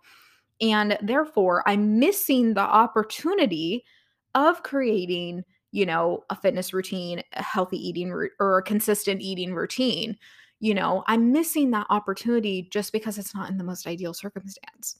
And 0.60 0.96
therefore, 1.02 1.68
I'm 1.68 1.98
missing 1.98 2.54
the 2.54 2.60
opportunity 2.60 3.82
of 4.36 4.62
creating, 4.62 5.42
you 5.72 5.86
know, 5.86 6.22
a 6.30 6.36
fitness 6.36 6.72
routine, 6.72 7.20
a 7.32 7.42
healthy 7.42 7.78
eating 7.78 8.12
or 8.38 8.58
a 8.58 8.62
consistent 8.62 9.20
eating 9.20 9.54
routine. 9.54 10.16
You 10.62 10.74
know, 10.74 11.02
I'm 11.08 11.32
missing 11.32 11.72
that 11.72 11.88
opportunity 11.90 12.68
just 12.70 12.92
because 12.92 13.18
it's 13.18 13.34
not 13.34 13.50
in 13.50 13.58
the 13.58 13.64
most 13.64 13.84
ideal 13.84 14.14
circumstance. 14.14 14.94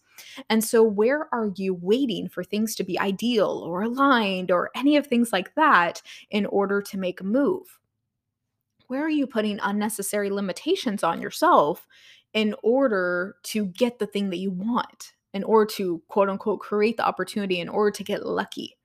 And 0.50 0.64
so, 0.64 0.82
where 0.82 1.32
are 1.32 1.52
you 1.54 1.72
waiting 1.72 2.28
for 2.28 2.42
things 2.42 2.74
to 2.74 2.82
be 2.82 2.98
ideal 2.98 3.62
or 3.64 3.82
aligned 3.82 4.50
or 4.50 4.70
any 4.74 4.96
of 4.96 5.06
things 5.06 5.32
like 5.32 5.54
that 5.54 6.02
in 6.30 6.46
order 6.46 6.82
to 6.82 6.98
make 6.98 7.20
a 7.20 7.24
move? 7.24 7.78
Where 8.88 9.04
are 9.04 9.08
you 9.08 9.24
putting 9.24 9.60
unnecessary 9.62 10.30
limitations 10.30 11.04
on 11.04 11.22
yourself 11.22 11.86
in 12.32 12.56
order 12.64 13.36
to 13.44 13.66
get 13.66 14.00
the 14.00 14.06
thing 14.08 14.30
that 14.30 14.38
you 14.38 14.50
want, 14.50 15.12
in 15.32 15.44
order 15.44 15.70
to 15.76 16.02
quote 16.08 16.28
unquote 16.28 16.58
create 16.58 16.96
the 16.96 17.06
opportunity, 17.06 17.60
in 17.60 17.68
order 17.68 17.92
to 17.92 18.02
get 18.02 18.26
lucky? 18.26 18.76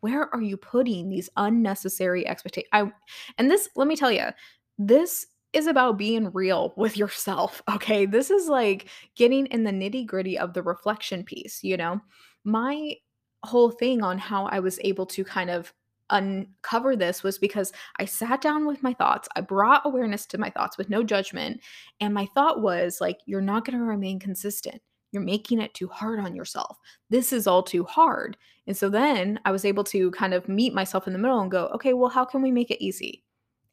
Where 0.00 0.34
are 0.34 0.42
you 0.42 0.56
putting 0.56 1.08
these 1.08 1.30
unnecessary 1.36 2.26
expectations? 2.26 2.92
And 3.38 3.48
this, 3.48 3.68
let 3.76 3.86
me 3.86 3.94
tell 3.94 4.10
you, 4.10 4.30
this 4.76 5.28
is 5.56 5.66
about 5.66 5.96
being 5.96 6.30
real 6.32 6.74
with 6.76 6.96
yourself, 6.96 7.62
okay? 7.74 8.06
This 8.06 8.30
is 8.30 8.48
like 8.48 8.88
getting 9.14 9.46
in 9.46 9.64
the 9.64 9.72
nitty-gritty 9.72 10.38
of 10.38 10.52
the 10.52 10.62
reflection 10.62 11.24
piece, 11.24 11.64
you 11.64 11.76
know? 11.76 12.00
My 12.44 12.96
whole 13.42 13.70
thing 13.70 14.02
on 14.02 14.18
how 14.18 14.46
I 14.46 14.60
was 14.60 14.78
able 14.82 15.06
to 15.06 15.24
kind 15.24 15.50
of 15.50 15.72
uncover 16.10 16.94
this 16.94 17.22
was 17.22 17.38
because 17.38 17.72
I 17.98 18.04
sat 18.04 18.40
down 18.40 18.66
with 18.66 18.82
my 18.82 18.92
thoughts. 18.94 19.28
I 19.34 19.40
brought 19.40 19.82
awareness 19.84 20.26
to 20.26 20.38
my 20.38 20.50
thoughts 20.50 20.78
with 20.78 20.90
no 20.90 21.02
judgment, 21.02 21.60
and 22.00 22.14
my 22.14 22.26
thought 22.34 22.62
was 22.62 23.00
like, 23.00 23.18
"You're 23.26 23.40
not 23.40 23.64
gonna 23.64 23.82
remain 23.82 24.20
consistent. 24.20 24.80
You're 25.10 25.22
making 25.22 25.60
it 25.60 25.74
too 25.74 25.88
hard 25.88 26.20
on 26.20 26.36
yourself. 26.36 26.78
This 27.10 27.32
is 27.32 27.46
all 27.48 27.62
too 27.62 27.84
hard." 27.84 28.36
And 28.68 28.76
so 28.76 28.88
then 28.88 29.40
I 29.44 29.50
was 29.50 29.64
able 29.64 29.84
to 29.84 30.10
kind 30.12 30.34
of 30.34 30.48
meet 30.48 30.74
myself 30.74 31.06
in 31.06 31.12
the 31.12 31.18
middle 31.18 31.40
and 31.40 31.50
go, 31.50 31.66
"Okay, 31.74 31.92
well, 31.92 32.10
how 32.10 32.24
can 32.24 32.42
we 32.42 32.52
make 32.52 32.70
it 32.70 32.84
easy? 32.84 33.24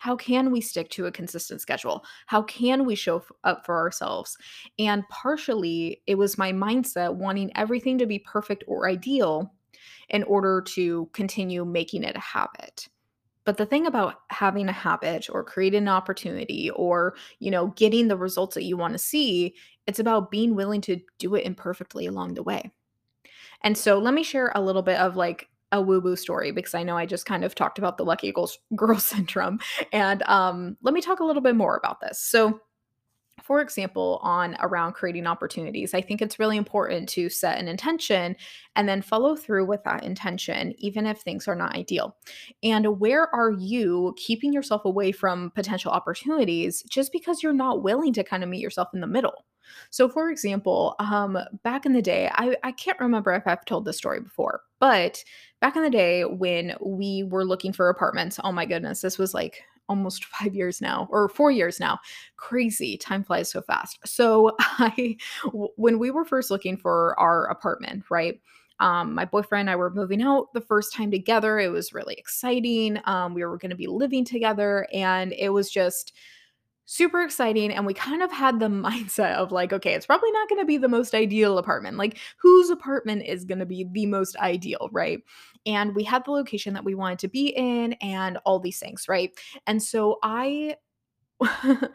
How 0.03 0.17
can 0.17 0.51
we 0.51 0.59
stick 0.59 0.89
to 0.89 1.05
a 1.05 1.13
consistent 1.13 1.61
schedule? 1.61 2.03
How 2.25 2.41
can 2.41 2.85
we 2.85 2.93
show 2.93 3.19
f- 3.19 3.31
up 3.45 3.65
for 3.65 3.77
ourselves? 3.77 4.37
And 4.77 5.07
partially, 5.07 6.01
it 6.07 6.15
was 6.15 6.37
my 6.37 6.51
mindset 6.51 7.15
wanting 7.15 7.55
everything 7.55 7.97
to 7.99 8.05
be 8.05 8.19
perfect 8.19 8.65
or 8.67 8.89
ideal 8.89 9.53
in 10.09 10.23
order 10.23 10.61
to 10.73 11.09
continue 11.13 11.63
making 11.63 12.03
it 12.03 12.17
a 12.17 12.19
habit. 12.19 12.89
But 13.45 13.55
the 13.55 13.65
thing 13.65 13.87
about 13.87 14.15
having 14.29 14.67
a 14.67 14.73
habit 14.73 15.29
or 15.29 15.41
creating 15.41 15.83
an 15.83 15.87
opportunity 15.87 16.69
or, 16.71 17.15
you 17.39 17.49
know, 17.49 17.67
getting 17.67 18.09
the 18.09 18.17
results 18.17 18.55
that 18.55 18.65
you 18.65 18.75
wanna 18.75 18.97
see, 18.97 19.55
it's 19.87 19.99
about 19.99 20.31
being 20.31 20.53
willing 20.53 20.81
to 20.81 20.99
do 21.17 21.35
it 21.35 21.45
imperfectly 21.45 22.07
along 22.07 22.33
the 22.33 22.43
way. 22.43 22.73
And 23.61 23.77
so 23.77 23.99
let 23.99 24.13
me 24.13 24.23
share 24.23 24.51
a 24.53 24.61
little 24.61 24.81
bit 24.81 24.99
of 24.99 25.15
like 25.15 25.47
a 25.73 25.81
woo-woo 25.81 26.15
story 26.15 26.51
because 26.51 26.73
I 26.73 26.83
know 26.83 26.97
I 26.97 27.05
just 27.05 27.25
kind 27.25 27.43
of 27.43 27.55
talked 27.55 27.77
about 27.77 27.97
the 27.97 28.05
lucky 28.05 28.31
girl, 28.31 28.49
girl 28.75 28.97
syndrome. 28.97 29.59
And 29.91 30.23
um, 30.23 30.77
let 30.81 30.93
me 30.93 31.01
talk 31.01 31.19
a 31.19 31.25
little 31.25 31.41
bit 31.41 31.55
more 31.55 31.75
about 31.75 31.99
this. 31.99 32.19
So 32.19 32.61
for 33.41 33.59
example, 33.59 34.19
on 34.21 34.55
around 34.61 34.93
creating 34.93 35.27
opportunities, 35.27 35.93
I 35.93 36.01
think 36.01 36.21
it's 36.21 36.39
really 36.39 36.55
important 36.55 37.09
to 37.09 37.29
set 37.29 37.57
an 37.57 37.67
intention 37.67 38.35
and 38.75 38.87
then 38.87 39.01
follow 39.01 39.35
through 39.35 39.65
with 39.65 39.83
that 39.83 40.03
intention, 40.03 40.73
even 40.77 41.05
if 41.05 41.19
things 41.19 41.47
are 41.47 41.55
not 41.55 41.75
ideal. 41.75 42.15
And 42.61 42.99
where 42.99 43.33
are 43.35 43.51
you 43.51 44.13
keeping 44.17 44.53
yourself 44.53 44.85
away 44.85 45.11
from 45.11 45.51
potential 45.55 45.91
opportunities 45.91 46.83
just 46.83 47.11
because 47.11 47.43
you're 47.43 47.53
not 47.53 47.83
willing 47.83 48.13
to 48.13 48.23
kind 48.23 48.43
of 48.43 48.49
meet 48.49 48.61
yourself 48.61 48.89
in 48.93 49.01
the 49.01 49.07
middle? 49.07 49.45
So, 49.89 50.09
for 50.09 50.29
example, 50.29 50.95
um, 50.99 51.37
back 51.63 51.85
in 51.85 51.93
the 51.93 52.01
day, 52.01 52.29
I, 52.33 52.55
I 52.63 52.71
can't 52.71 52.99
remember 52.99 53.33
if 53.33 53.47
I've 53.47 53.65
told 53.65 53.85
this 53.85 53.97
story 53.97 54.19
before, 54.19 54.61
but 54.79 55.23
back 55.61 55.75
in 55.75 55.83
the 55.83 55.89
day 55.89 56.23
when 56.25 56.75
we 56.81 57.23
were 57.23 57.45
looking 57.45 57.73
for 57.73 57.89
apartments, 57.89 58.39
oh 58.43 58.51
my 58.51 58.65
goodness, 58.65 59.01
this 59.01 59.17
was 59.17 59.33
like 59.33 59.63
almost 59.89 60.25
five 60.39 60.55
years 60.55 60.81
now 60.81 61.07
or 61.11 61.29
four 61.29 61.51
years 61.51 61.79
now. 61.79 61.99
Crazy. 62.37 62.97
Time 62.97 63.23
flies 63.23 63.51
so 63.51 63.61
fast. 63.61 63.99
So, 64.05 64.55
I, 64.59 65.17
when 65.51 65.99
we 65.99 66.11
were 66.11 66.25
first 66.25 66.51
looking 66.51 66.77
for 66.77 67.19
our 67.19 67.45
apartment, 67.45 68.05
right? 68.09 68.39
Um, 68.79 69.13
my 69.13 69.25
boyfriend 69.25 69.61
and 69.61 69.69
I 69.69 69.75
were 69.75 69.93
moving 69.93 70.21
out 70.21 70.51
the 70.53 70.61
first 70.61 70.93
time 70.93 71.11
together. 71.11 71.59
It 71.59 71.71
was 71.71 71.93
really 71.93 72.15
exciting. 72.15 72.99
Um, 73.05 73.33
we 73.33 73.45
were 73.45 73.57
going 73.57 73.69
to 73.69 73.75
be 73.77 73.87
living 73.87 74.25
together, 74.25 74.87
and 74.91 75.31
it 75.33 75.49
was 75.49 75.69
just 75.69 76.13
super 76.85 77.21
exciting 77.21 77.71
and 77.71 77.85
we 77.85 77.93
kind 77.93 78.21
of 78.21 78.31
had 78.31 78.59
the 78.59 78.67
mindset 78.69 79.35
of 79.35 79.51
like 79.51 79.71
okay 79.73 79.93
it's 79.93 80.05
probably 80.05 80.31
not 80.31 80.49
going 80.49 80.61
to 80.61 80.65
be 80.65 80.77
the 80.77 80.87
most 80.87 81.13
ideal 81.13 81.57
apartment. 81.57 81.97
Like 81.97 82.17
whose 82.41 82.69
apartment 82.69 83.23
is 83.25 83.45
going 83.45 83.59
to 83.59 83.65
be 83.65 83.85
the 83.91 84.05
most 84.05 84.35
ideal 84.37 84.89
right? 84.91 85.19
And 85.65 85.95
we 85.95 86.03
had 86.03 86.25
the 86.25 86.31
location 86.31 86.73
that 86.73 86.83
we 86.83 86.95
wanted 86.95 87.19
to 87.19 87.27
be 87.29 87.47
in 87.47 87.93
and 87.93 88.37
all 88.45 88.59
these 88.59 88.79
things 88.79 89.05
right? 89.07 89.31
And 89.67 89.81
so 89.81 90.19
i 90.23 90.75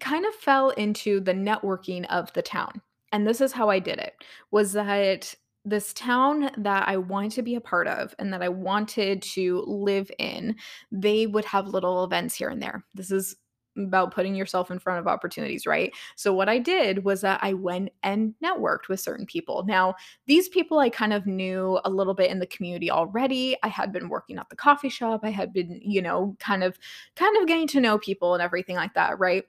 kind 0.00 0.24
of 0.24 0.34
fell 0.34 0.70
into 0.70 1.20
the 1.20 1.34
networking 1.34 2.06
of 2.06 2.32
the 2.32 2.42
town 2.42 2.80
and 3.12 3.26
this 3.26 3.40
is 3.40 3.52
how 3.52 3.68
i 3.68 3.78
did 3.78 3.98
it 3.98 4.14
was 4.50 4.72
that 4.72 5.34
this 5.64 5.92
town 5.92 6.50
that 6.56 6.88
I 6.88 6.96
wanted 6.96 7.32
to 7.32 7.42
be 7.42 7.54
a 7.54 7.60
part 7.60 7.86
of 7.86 8.14
and 8.18 8.32
that 8.32 8.42
I 8.42 8.48
wanted 8.48 9.22
to 9.22 9.62
live 9.66 10.10
in, 10.18 10.56
they 10.90 11.26
would 11.26 11.44
have 11.44 11.68
little 11.68 12.02
events 12.04 12.34
here 12.34 12.48
and 12.48 12.62
there. 12.62 12.84
This 12.94 13.10
is 13.10 13.36
about 13.76 14.12
putting 14.12 14.34
yourself 14.34 14.70
in 14.70 14.78
front 14.78 14.98
of 14.98 15.06
opportunities, 15.06 15.66
right? 15.66 15.92
So 16.16 16.32
what 16.32 16.48
I 16.48 16.58
did 16.58 17.04
was 17.04 17.20
that 17.20 17.40
I 17.42 17.52
went 17.52 17.90
and 18.02 18.34
networked 18.42 18.88
with 18.88 19.00
certain 19.00 19.26
people. 19.26 19.64
Now, 19.66 19.94
these 20.26 20.48
people 20.48 20.78
I 20.78 20.90
kind 20.90 21.12
of 21.12 21.26
knew 21.26 21.80
a 21.84 21.90
little 21.90 22.14
bit 22.14 22.30
in 22.30 22.38
the 22.38 22.46
community 22.46 22.90
already. 22.90 23.56
I 23.62 23.68
had 23.68 23.92
been 23.92 24.08
working 24.08 24.38
at 24.38 24.48
the 24.48 24.56
coffee 24.56 24.88
shop. 24.88 25.20
I 25.22 25.30
had 25.30 25.52
been, 25.52 25.80
you 25.82 26.02
know, 26.02 26.36
kind 26.40 26.64
of 26.64 26.78
kind 27.16 27.36
of 27.38 27.46
getting 27.46 27.66
to 27.68 27.80
know 27.80 27.98
people 27.98 28.34
and 28.34 28.42
everything 28.42 28.76
like 28.76 28.94
that, 28.94 29.18
right? 29.18 29.44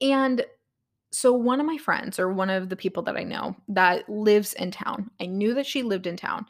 And 0.00 0.44
so 1.10 1.32
one 1.32 1.60
of 1.60 1.66
my 1.66 1.78
friends 1.78 2.18
or 2.18 2.32
one 2.32 2.50
of 2.50 2.68
the 2.68 2.76
people 2.76 3.02
that 3.04 3.16
I 3.16 3.24
know 3.24 3.56
that 3.68 4.08
lives 4.08 4.52
in 4.54 4.70
town, 4.70 5.10
I 5.20 5.26
knew 5.26 5.54
that 5.54 5.66
she 5.66 5.82
lived 5.82 6.06
in 6.06 6.16
town. 6.16 6.46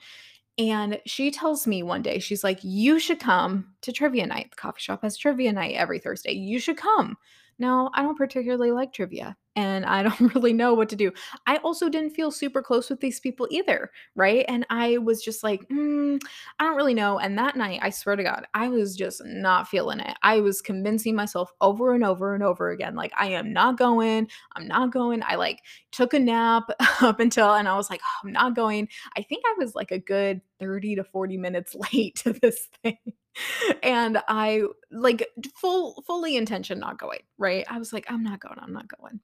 And 0.58 1.00
she 1.06 1.30
tells 1.30 1.66
me 1.66 1.84
one 1.84 2.02
day, 2.02 2.18
she's 2.18 2.42
like, 2.42 2.58
You 2.62 2.98
should 2.98 3.20
come 3.20 3.74
to 3.82 3.92
trivia 3.92 4.26
night. 4.26 4.50
The 4.50 4.56
coffee 4.56 4.80
shop 4.80 5.02
has 5.02 5.16
trivia 5.16 5.52
night 5.52 5.76
every 5.76 6.00
Thursday. 6.00 6.32
You 6.32 6.58
should 6.58 6.76
come. 6.76 7.16
Now, 7.60 7.90
I 7.94 8.02
don't 8.02 8.18
particularly 8.18 8.72
like 8.72 8.92
trivia 8.92 9.36
and 9.58 9.84
I 9.84 10.04
don't 10.04 10.20
really 10.34 10.52
know 10.52 10.72
what 10.72 10.88
to 10.90 10.96
do. 10.96 11.10
I 11.48 11.56
also 11.56 11.88
didn't 11.88 12.14
feel 12.14 12.30
super 12.30 12.62
close 12.62 12.88
with 12.88 13.00
these 13.00 13.18
people 13.18 13.48
either, 13.50 13.90
right? 14.14 14.44
And 14.46 14.64
I 14.70 14.98
was 14.98 15.20
just 15.20 15.42
like, 15.42 15.68
mm, 15.68 16.20
I 16.60 16.64
don't 16.64 16.76
really 16.76 16.94
know. 16.94 17.18
And 17.18 17.36
that 17.38 17.56
night, 17.56 17.80
I 17.82 17.90
swear 17.90 18.14
to 18.14 18.22
God, 18.22 18.46
I 18.54 18.68
was 18.68 18.94
just 18.94 19.20
not 19.24 19.66
feeling 19.66 19.98
it. 19.98 20.16
I 20.22 20.40
was 20.40 20.62
convincing 20.62 21.16
myself 21.16 21.50
over 21.60 21.92
and 21.92 22.04
over 22.04 22.34
and 22.34 22.44
over 22.44 22.70
again, 22.70 22.94
like, 22.94 23.12
I 23.18 23.30
am 23.30 23.52
not 23.52 23.76
going. 23.78 24.28
I'm 24.54 24.68
not 24.68 24.92
going. 24.92 25.24
I 25.26 25.34
like 25.34 25.58
took 25.90 26.14
a 26.14 26.20
nap 26.20 26.70
up 27.02 27.18
until, 27.18 27.54
and 27.54 27.66
I 27.66 27.76
was 27.76 27.90
like, 27.90 28.00
oh, 28.04 28.26
I'm 28.28 28.32
not 28.32 28.54
going. 28.54 28.88
I 29.16 29.22
think 29.22 29.42
I 29.44 29.54
was 29.58 29.74
like 29.74 29.90
a 29.90 29.98
good 29.98 30.40
30 30.60 30.96
to 30.96 31.04
40 31.04 31.36
minutes 31.36 31.74
late 31.92 32.14
to 32.16 32.32
this 32.32 32.68
thing 32.84 32.98
and 33.82 34.22
I 34.28 34.62
like 34.90 35.26
full 35.54 36.02
fully 36.06 36.36
intention 36.36 36.78
not 36.78 36.98
going, 36.98 37.20
right? 37.38 37.66
I 37.68 37.78
was 37.78 37.92
like, 37.92 38.06
I'm 38.08 38.22
not 38.22 38.40
going, 38.40 38.58
I'm 38.58 38.72
not 38.72 38.88
going. 38.88 39.20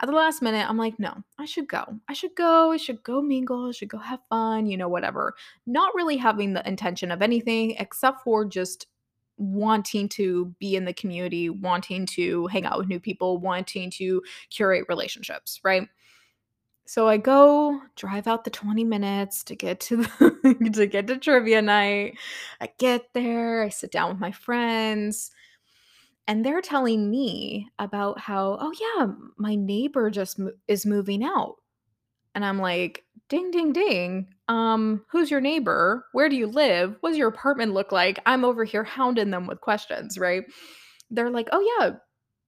At 0.00 0.06
the 0.06 0.14
last 0.14 0.42
minute, 0.42 0.68
I'm 0.68 0.78
like, 0.78 0.98
no, 0.98 1.14
I 1.38 1.44
should 1.44 1.68
go. 1.68 1.84
I 2.08 2.12
should 2.12 2.34
go. 2.34 2.72
I 2.72 2.76
should 2.76 3.04
go 3.04 3.22
mingle. 3.22 3.68
I 3.68 3.70
should 3.70 3.88
go 3.88 3.98
have 3.98 4.18
fun, 4.28 4.66
you 4.66 4.76
know, 4.76 4.88
whatever. 4.88 5.34
Not 5.64 5.94
really 5.94 6.16
having 6.16 6.54
the 6.54 6.66
intention 6.66 7.12
of 7.12 7.22
anything 7.22 7.76
except 7.78 8.24
for 8.24 8.44
just 8.44 8.88
wanting 9.36 10.08
to 10.08 10.54
be 10.58 10.74
in 10.76 10.84
the 10.84 10.92
community, 10.92 11.50
wanting 11.50 12.06
to 12.06 12.46
hang 12.48 12.66
out 12.66 12.78
with 12.78 12.88
new 12.88 13.00
people, 13.00 13.38
wanting 13.38 13.90
to 13.90 14.22
curate 14.50 14.86
relationships, 14.88 15.60
right? 15.62 15.88
So 16.84 17.08
I 17.08 17.16
go 17.16 17.80
drive 17.96 18.26
out 18.26 18.44
the 18.44 18.50
20 18.50 18.84
minutes 18.84 19.44
to 19.44 19.54
get 19.54 19.80
to 19.80 19.98
the 19.98 20.70
to 20.74 20.86
get 20.86 21.06
to 21.06 21.16
trivia 21.16 21.62
night. 21.62 22.18
I 22.60 22.68
get 22.78 23.12
there, 23.14 23.62
I 23.62 23.68
sit 23.68 23.92
down 23.92 24.10
with 24.10 24.20
my 24.20 24.32
friends, 24.32 25.30
and 26.28 26.44
they're 26.44 26.62
telling 26.62 27.10
me 27.10 27.68
about 27.78 28.20
how, 28.20 28.58
"Oh 28.60 28.72
yeah, 28.80 29.08
my 29.38 29.54
neighbor 29.56 30.10
just 30.10 30.38
mo- 30.38 30.52
is 30.68 30.86
moving 30.86 31.24
out." 31.24 31.56
And 32.34 32.44
I'm 32.44 32.58
like, 32.60 33.04
"Ding 33.28 33.50
ding 33.50 33.72
ding. 33.72 34.28
Um, 34.48 35.04
who's 35.10 35.30
your 35.30 35.40
neighbor? 35.40 36.06
Where 36.12 36.28
do 36.28 36.36
you 36.36 36.46
live? 36.46 36.96
What 37.00 37.10
does 37.10 37.18
your 37.18 37.28
apartment 37.28 37.74
look 37.74 37.92
like?" 37.92 38.20
I'm 38.26 38.44
over 38.44 38.64
here 38.64 38.84
hounding 38.84 39.30
them 39.30 39.46
with 39.46 39.60
questions, 39.62 40.18
right? 40.18 40.44
They're 41.10 41.30
like, 41.30 41.48
"Oh 41.52 41.76
yeah, 41.80 41.92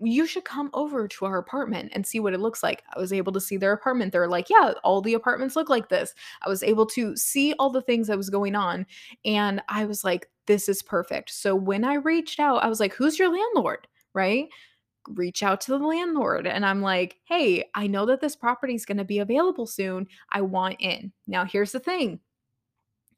you 0.01 0.27
should 0.27 0.45
come 0.45 0.71
over 0.75 1.07
to 1.07 1.25
our 1.25 1.39
apartment 1.39 1.93
and 1.95 2.07
see 2.07 2.21
what 2.21 2.35
it 2.35 2.41
looks 2.41 2.63
like. 2.63 2.83
I 2.95 2.99
was 2.99 3.13
able 3.13 3.33
to 3.33 3.41
see 3.41 3.57
their 3.57 3.73
apartment. 3.73 4.13
They're 4.13 4.29
like, 4.29 4.51
yeah, 4.51 4.73
all 4.83 5.01
the 5.01 5.15
apartments 5.15 5.57
look 5.57 5.69
like 5.69 5.89
this. 5.89 6.15
I 6.45 6.49
was 6.49 6.63
able 6.63 6.87
to 6.87 7.17
see 7.17 7.55
all 7.59 7.71
the 7.71 7.83
things 7.83 8.09
that 8.09 8.17
was 8.17 8.31
going 8.31 8.57
on. 8.57 8.87
And 9.25 9.63
I 9.69 9.85
was 9.85 10.05
like, 10.05 10.29
this 10.47 10.69
is 10.69 10.83
perfect. 10.83 11.31
So 11.31 11.55
when 11.55 11.85
I 11.85 11.95
reached 11.95 12.41
out, 12.41 12.63
I 12.65 12.69
was 12.69 12.81
like, 12.81 12.95
who's 12.95 13.19
your 13.19 13.31
landlord? 13.31 13.87
Right? 14.15 14.49
Reach 15.09 15.43
out 15.43 15.61
to 15.63 15.71
the 15.73 15.87
landlord. 15.87 16.47
And 16.47 16.67
I'm 16.67 16.83
like, 16.83 17.17
hey, 17.25 17.65
I 17.75 17.87
know 17.87 18.07
that 18.07 18.21
this 18.21 18.37
property 18.37 18.75
is 18.75 18.87
going 18.87 18.99
to 18.99 19.05
be 19.05 19.21
available 19.21 19.67
soon. 19.67 20.07
I 20.33 20.41
want 20.41 20.77
in. 20.81 21.13
Now, 21.27 21.45
here's 21.45 21.73
the 21.73 21.81
thing 21.81 22.21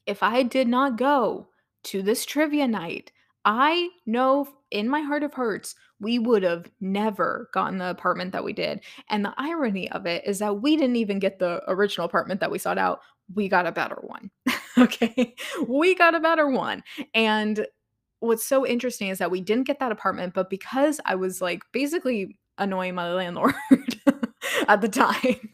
if 0.06 0.22
I 0.22 0.42
did 0.42 0.68
not 0.68 0.98
go 0.98 1.48
to 1.84 2.02
this 2.02 2.24
trivia 2.24 2.68
night, 2.68 3.12
I 3.44 3.90
know 4.06 4.48
in 4.70 4.88
my 4.88 5.00
heart 5.00 5.22
of 5.22 5.34
hearts, 5.34 5.74
we 6.00 6.18
would 6.18 6.42
have 6.42 6.70
never 6.80 7.48
gotten 7.52 7.78
the 7.78 7.90
apartment 7.90 8.32
that 8.32 8.44
we 8.44 8.52
did. 8.52 8.80
And 9.08 9.24
the 9.24 9.34
irony 9.36 9.90
of 9.90 10.06
it 10.06 10.24
is 10.26 10.38
that 10.40 10.60
we 10.62 10.76
didn't 10.76 10.96
even 10.96 11.18
get 11.18 11.38
the 11.38 11.62
original 11.68 12.06
apartment 12.06 12.40
that 12.40 12.50
we 12.50 12.58
sought 12.58 12.78
out. 12.78 13.00
We 13.34 13.48
got 13.48 13.66
a 13.66 13.72
better 13.72 13.98
one. 14.02 14.30
okay. 14.78 15.34
We 15.66 15.94
got 15.94 16.14
a 16.14 16.20
better 16.20 16.48
one. 16.48 16.82
And 17.14 17.66
what's 18.20 18.44
so 18.44 18.66
interesting 18.66 19.08
is 19.08 19.18
that 19.18 19.30
we 19.30 19.40
didn't 19.40 19.66
get 19.66 19.78
that 19.80 19.92
apartment, 19.92 20.34
but 20.34 20.50
because 20.50 21.00
I 21.04 21.14
was 21.14 21.40
like 21.40 21.62
basically 21.72 22.36
annoying 22.58 22.94
my 22.94 23.12
landlord 23.12 23.54
at 24.68 24.80
the 24.80 24.88
time. 24.88 25.50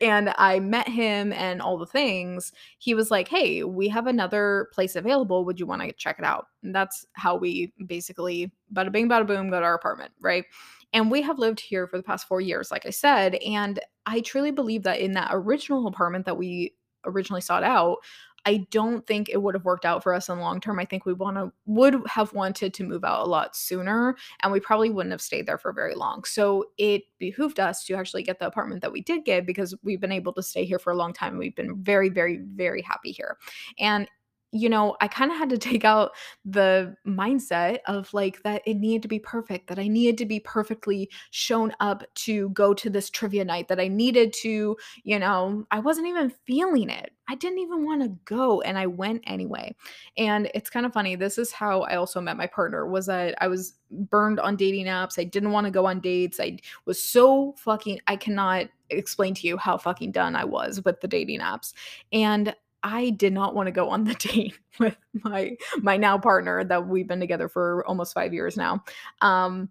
And 0.00 0.32
I 0.36 0.60
met 0.60 0.88
him 0.88 1.32
and 1.32 1.60
all 1.60 1.78
the 1.78 1.86
things. 1.86 2.52
He 2.78 2.94
was 2.94 3.10
like, 3.10 3.28
Hey, 3.28 3.64
we 3.64 3.88
have 3.88 4.06
another 4.06 4.68
place 4.72 4.96
available. 4.96 5.44
Would 5.44 5.60
you 5.60 5.66
want 5.66 5.82
to 5.82 5.92
check 5.92 6.18
it 6.18 6.24
out? 6.24 6.46
And 6.62 6.74
that's 6.74 7.06
how 7.14 7.36
we 7.36 7.72
basically, 7.86 8.52
bada 8.72 8.92
bing, 8.92 9.08
bada 9.08 9.26
boom, 9.26 9.50
got 9.50 9.62
our 9.62 9.74
apartment, 9.74 10.12
right? 10.20 10.44
And 10.92 11.10
we 11.10 11.22
have 11.22 11.38
lived 11.38 11.60
here 11.60 11.86
for 11.86 11.96
the 11.96 12.04
past 12.04 12.28
four 12.28 12.40
years, 12.40 12.70
like 12.70 12.86
I 12.86 12.90
said. 12.90 13.34
And 13.36 13.80
I 14.06 14.20
truly 14.20 14.52
believe 14.52 14.84
that 14.84 15.00
in 15.00 15.12
that 15.12 15.30
original 15.32 15.86
apartment 15.88 16.24
that 16.26 16.36
we 16.36 16.74
originally 17.04 17.40
sought 17.40 17.64
out, 17.64 17.98
I 18.46 18.66
don't 18.70 19.06
think 19.06 19.28
it 19.28 19.42
would 19.42 19.54
have 19.54 19.64
worked 19.64 19.84
out 19.84 20.02
for 20.02 20.12
us 20.12 20.28
in 20.28 20.36
the 20.36 20.42
long 20.42 20.60
term. 20.60 20.78
I 20.78 20.84
think 20.84 21.06
we 21.06 21.12
want 21.12 21.36
to 21.36 21.52
would 21.66 22.00
have 22.06 22.32
wanted 22.32 22.74
to 22.74 22.84
move 22.84 23.04
out 23.04 23.26
a 23.26 23.30
lot 23.30 23.56
sooner 23.56 24.16
and 24.42 24.52
we 24.52 24.60
probably 24.60 24.90
wouldn't 24.90 25.12
have 25.12 25.20
stayed 25.20 25.46
there 25.46 25.58
for 25.58 25.72
very 25.72 25.94
long. 25.94 26.24
So 26.24 26.66
it 26.78 27.02
behooved 27.18 27.58
us 27.58 27.84
to 27.86 27.94
actually 27.94 28.22
get 28.22 28.38
the 28.38 28.46
apartment 28.46 28.82
that 28.82 28.92
we 28.92 29.00
did 29.00 29.24
get 29.24 29.46
because 29.46 29.74
we've 29.82 30.00
been 30.00 30.12
able 30.12 30.32
to 30.34 30.42
stay 30.42 30.64
here 30.64 30.78
for 30.78 30.92
a 30.92 30.96
long 30.96 31.12
time. 31.12 31.38
We've 31.38 31.56
been 31.56 31.82
very 31.82 32.08
very 32.08 32.40
very 32.54 32.82
happy 32.82 33.12
here. 33.12 33.38
And 33.78 34.08
you 34.54 34.68
know, 34.70 34.96
I 35.00 35.08
kinda 35.08 35.34
had 35.34 35.50
to 35.50 35.58
take 35.58 35.84
out 35.84 36.12
the 36.44 36.96
mindset 37.06 37.80
of, 37.86 38.14
like, 38.14 38.42
that 38.44 38.62
it 38.66 38.76
needed 38.76 39.02
to 39.02 39.08
be 39.08 39.18
perfect, 39.18 39.66
that 39.68 39.78
I 39.80 39.88
needed 39.88 40.18
to 40.18 40.26
be 40.26 40.40
perfectly 40.40 41.10
shown 41.32 41.72
up 41.80 42.04
to 42.26 42.50
go 42.50 42.72
to 42.74 42.88
this 42.90 43.10
trivia 43.10 43.44
night, 43.44 43.68
that 43.68 43.80
I 43.80 43.88
needed 43.88 44.32
to 44.42 44.76
you 45.04 45.18
know, 45.18 45.66
I 45.72 45.80
wasn't 45.80 46.06
even 46.08 46.30
feeling 46.46 46.90
it. 46.90 47.10
I 47.28 47.34
didn't 47.36 47.58
even 47.60 47.84
wanna 47.84 48.08
go, 48.26 48.60
and 48.62 48.78
I 48.78 48.86
went 48.86 49.22
anyway. 49.26 49.74
And 50.16 50.50
it's 50.54 50.70
kinda 50.70 50.90
funny, 50.90 51.16
this 51.16 51.38
is 51.38 51.52
how 51.52 51.82
I 51.82 51.96
also 51.96 52.20
met 52.20 52.36
my 52.36 52.46
partner, 52.46 52.86
was 52.86 53.06
that 53.06 53.34
I 53.40 53.48
was 53.48 53.74
burned 53.90 54.40
on 54.40 54.56
dating 54.56 54.86
apps, 54.86 55.18
I 55.18 55.24
didn't 55.24 55.52
wanna 55.52 55.70
go 55.72 55.86
on 55.86 56.00
dates, 56.00 56.40
I 56.40 56.58
was 56.86 57.02
so 57.02 57.54
fucking 57.58 58.00
I 58.06 58.16
cannot 58.16 58.66
explain 58.90 59.34
to 59.34 59.46
you 59.48 59.56
how 59.56 59.78
fucking 59.78 60.12
done 60.12 60.36
I 60.36 60.44
was 60.44 60.82
with 60.84 61.00
the 61.00 61.08
dating 61.08 61.40
apps. 61.40 61.72
And 62.12 62.54
I 62.84 63.10
did 63.10 63.32
not 63.32 63.54
wanna 63.54 63.72
go 63.72 63.88
on 63.88 64.04
the 64.04 64.14
date 64.14 64.58
with 64.78 64.96
my 65.24 65.56
my 65.78 65.96
now 65.96 66.18
partner 66.18 66.62
that 66.64 66.86
we've 66.86 67.08
been 67.08 67.20
together 67.20 67.48
for 67.48 67.84
almost 67.86 68.14
5 68.14 68.32
years 68.32 68.56
now. 68.56 68.84
Um, 69.20 69.70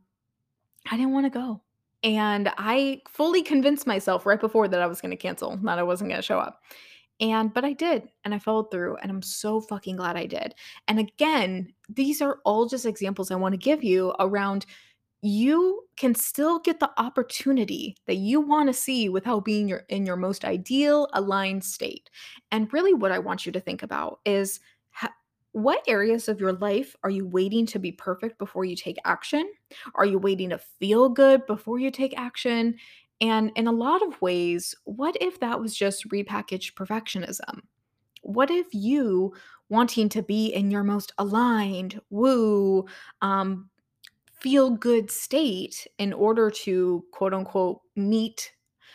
I 0.89 0.97
didn't 0.97 1.13
wanna 1.13 1.29
go. 1.29 1.61
And 2.03 2.51
I 2.57 3.01
fully 3.07 3.43
convinced 3.43 3.87
myself 3.87 4.25
right 4.25 4.39
before 4.39 4.67
that 4.67 4.81
I 4.81 4.87
was 4.87 4.99
gonna 4.99 5.15
cancel, 5.15 5.57
that 5.63 5.79
I 5.79 5.83
wasn't 5.83 6.09
gonna 6.09 6.21
show 6.21 6.39
up. 6.39 6.61
And 7.19 7.53
but 7.53 7.63
I 7.63 7.73
did, 7.73 8.09
and 8.25 8.33
I 8.33 8.39
followed 8.39 8.71
through, 8.71 8.97
and 8.97 9.11
I'm 9.11 9.21
so 9.21 9.61
fucking 9.61 9.95
glad 9.95 10.17
I 10.17 10.25
did. 10.25 10.55
And 10.87 10.99
again, 10.99 11.71
these 11.87 12.21
are 12.21 12.39
all 12.43 12.65
just 12.65 12.85
examples 12.85 13.31
I 13.31 13.35
wanna 13.35 13.57
give 13.57 13.83
you 13.83 14.13
around 14.19 14.65
you 15.21 15.82
can 15.95 16.15
still 16.15 16.59
get 16.59 16.79
the 16.79 16.91
opportunity 16.97 17.95
that 18.07 18.15
you 18.15 18.41
wanna 18.41 18.73
see 18.73 19.09
without 19.09 19.45
being 19.45 19.67
your 19.67 19.83
in 19.89 20.05
your 20.05 20.15
most 20.15 20.45
ideal 20.45 21.07
aligned 21.13 21.63
state. 21.63 22.09
And 22.51 22.71
really 22.73 22.93
what 22.93 23.11
I 23.11 23.19
want 23.19 23.45
you 23.45 23.51
to 23.51 23.59
think 23.59 23.83
about 23.83 24.19
is 24.25 24.59
ho 24.91 25.07
what 25.51 25.83
areas 25.87 26.27
of 26.27 26.39
your 26.39 26.53
life 26.53 26.95
are 27.03 27.11
you 27.11 27.27
waiting 27.27 27.65
to 27.67 27.79
be 27.79 27.91
perfect 27.91 28.39
before 28.39 28.65
you 28.65 28.75
take 28.75 28.97
action? 29.05 29.51
Are 29.95 30.05
you 30.05 30.17
waiting 30.17 30.49
to 30.49 30.57
feel 30.57 31.09
good 31.09 31.45
before 31.45 31.79
you 31.79 31.91
take 31.91 32.17
action? 32.17 32.75
And 33.21 33.51
in 33.55 33.67
a 33.67 33.71
lot 33.71 34.01
of 34.01 34.21
ways, 34.21 34.75
what 34.85 35.15
if 35.21 35.39
that 35.39 35.59
was 35.59 35.75
just 35.75 36.09
repackaged 36.09 36.73
perfectionism? 36.73 37.61
What 38.23 38.49
if 38.49 38.73
you 38.73 39.33
wanting 39.69 40.09
to 40.09 40.23
be 40.23 40.47
in 40.47 40.71
your 40.71 40.83
most 40.83 41.11
aligned, 41.17 41.99
woo, 42.09 42.85
um, 43.21 43.69
feel 44.43 44.69
good 44.71 45.09
state 45.09 45.87
in 45.97 46.13
order 46.13 46.51
to 46.51 47.03
quote 47.11 47.33
unquote 47.33 47.81
meet 47.95 48.51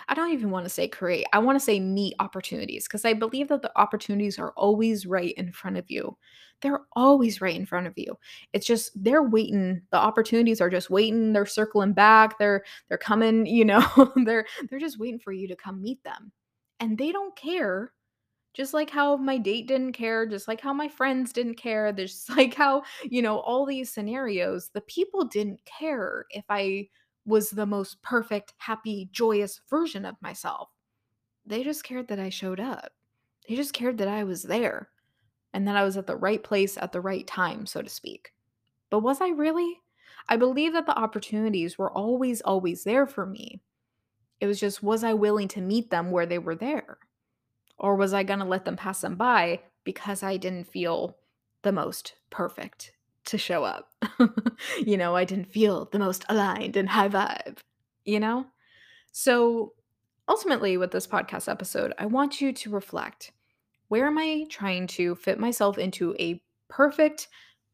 I 0.09 0.15
don't 0.15 0.33
even 0.33 0.51
wanna 0.51 0.69
say 0.69 0.89
create, 0.89 1.27
I 1.33 1.39
wanna 1.41 1.61
say 1.61 1.81
meet 1.81 2.15
opportunities 2.21 2.87
because 2.87 3.05
I 3.05 3.15
believe 3.15 3.49
that 3.49 3.63
the 3.63 3.73
opportunities 3.79 4.39
are 4.39 4.53
always 4.53 5.07
right 5.07 5.35
in 5.37 5.53
front 5.53 5.77
of 5.77 5.85
you. 5.91 6.17
They're 6.63 6.81
always 6.93 7.41
right 7.41 7.55
in 7.57 7.67
front 7.67 7.87
of 7.87 7.95
you. 7.97 8.17
It's 8.53 8.67
just 8.67 8.93
they're 9.03 9.23
waiting, 9.23 9.83
the 9.91 9.99
opportunities 9.99 10.61
are 10.61 10.71
just 10.71 10.91
waiting, 10.91 11.33
they're 11.33 11.47
circling 11.47 11.93
back, 11.93 12.39
they're 12.39 12.65
they're 12.89 12.99
coming, 12.99 13.47
you 13.47 13.65
know, 13.65 13.85
they're 14.25 14.47
they're 14.71 14.79
just 14.79 14.99
waiting 14.99 15.21
for 15.21 15.33
you 15.33 15.49
to 15.49 15.57
come 15.57 15.83
meet 15.83 16.03
them. 16.05 16.33
And 16.81 16.97
they 16.97 17.13
don't 17.13 17.35
care, 17.37 17.93
just 18.59 18.75
like 18.75 18.91
how 18.91 19.17
my 19.17 19.39
date 19.39 19.69
didn't 19.69 19.93
care, 19.93 20.27
just 20.27 20.49
like 20.49 20.61
how 20.61 20.73
my 20.73 20.89
friends 20.89 21.33
didn't 21.33 21.55
care, 21.55 21.93
there's 21.93 22.29
like 22.37 22.55
how, 22.55 22.83
you 23.05 23.23
know, 23.23 23.39
all 23.39 23.65
these 23.65 23.89
scenarios, 23.89 24.71
the 24.75 24.81
people 24.83 25.25
didn't 25.25 25.65
care 25.65 26.27
if 26.31 26.45
I 26.51 26.89
was 27.25 27.51
the 27.51 27.67
most 27.67 28.03
perfect, 28.03 28.55
happy, 28.59 29.09
joyous 29.13 29.61
version 29.71 30.05
of 30.05 30.21
myself. 30.21 30.71
They 31.47 31.63
just 31.63 31.85
cared 31.85 32.09
that 32.09 32.19
I 32.19 32.31
showed 32.31 32.59
up. 32.59 32.91
They 33.49 33.55
just 33.55 33.73
cared 33.73 33.99
that 33.99 34.09
I 34.09 34.25
was 34.25 34.43
there 34.43 34.89
and 35.55 35.69
that 35.69 35.77
I 35.77 35.85
was 35.85 35.97
at 35.97 36.09
the 36.09 36.17
right 36.17 36.43
place 36.43 36.77
at 36.77 36.91
the 36.91 37.01
right 37.01 37.27
time, 37.27 37.65
so 37.65 37.81
to 37.81 37.89
speak. 37.89 38.33
But 38.91 39.01
was 39.01 39.21
I 39.21 39.29
really? 39.29 39.81
I 40.29 40.37
believe 40.37 40.73
that 40.73 40.87
the 40.87 40.99
opportunities 40.99 41.79
were 41.79 41.93
always, 41.93 42.41
always 42.41 42.83
there 42.83 43.07
for 43.07 43.25
me. 43.25 43.61
It 44.41 44.47
was 44.47 44.59
just, 44.59 44.83
was 44.83 45.05
I 45.05 45.13
willing 45.13 45.49
to 45.49 45.61
meet 45.61 45.91
them 45.91 46.11
where 46.11 46.27
they 46.27 46.39
were 46.39 46.57
there? 46.57 46.99
Or 47.79 47.97
was 47.97 48.13
I 48.13 48.23
gonna 48.23 48.45
let 48.45 48.65
them 48.65 48.77
pass 48.77 49.01
them 49.01 49.17
by 49.17 49.61
because 49.85 50.23
I 50.23 50.37
didn't 50.37 50.71
feel 50.71 51.17
the 51.63 51.73
most 51.73 52.15
perfect 52.31 52.93
to 53.27 53.39
show 53.39 53.65
up? 53.65 53.93
You 54.85 54.97
know, 54.97 55.15
I 55.15 55.25
didn't 55.25 55.53
feel 55.53 55.89
the 55.91 55.99
most 55.99 56.25
aligned 56.29 56.77
and 56.77 56.89
high 56.89 57.09
vibe, 57.09 57.59
you 58.05 58.19
know? 58.19 58.47
So, 59.13 59.73
ultimately, 60.29 60.77
with 60.77 60.91
this 60.91 61.07
podcast 61.07 61.49
episode, 61.49 61.95
I 61.99 62.07
want 62.07 62.41
you 62.41 62.53
to 62.53 62.71
reflect. 62.71 63.33
Where 63.89 64.07
am 64.07 64.19
I 64.19 64.47
trying 64.51 64.87
to 64.89 65.15
fit 65.15 65.39
myself 65.39 65.79
into 65.79 66.15
a 66.19 66.43
perfect 66.69 67.29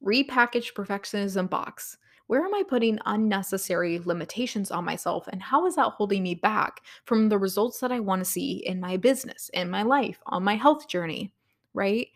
repackaged 0.05 0.75
perfectionism 0.75 1.49
box? 1.51 1.97
Where 2.27 2.45
am 2.45 2.55
I 2.55 2.63
putting 2.67 2.99
unnecessary 3.07 3.99
limitations 3.99 4.71
on 4.71 4.85
myself, 4.85 5.29
and 5.29 5.43
how 5.43 5.67
is 5.67 5.77
that 5.77 5.91
holding 5.91 6.23
me 6.23 6.35
back 6.35 6.81
from 7.05 7.29
the 7.29 7.39
results 7.39 7.81
that 7.81 7.93
I 7.93 8.01
wanna 8.01 8.25
see 8.25 8.65
in 8.67 8.81
my 8.81 8.97
business, 8.97 9.51
in 9.53 9.69
my 9.71 9.83
life, 9.83 10.21
on 10.27 10.43
my 10.43 10.55
health 10.55 10.89
journey, 10.89 11.33
right? 11.75 12.09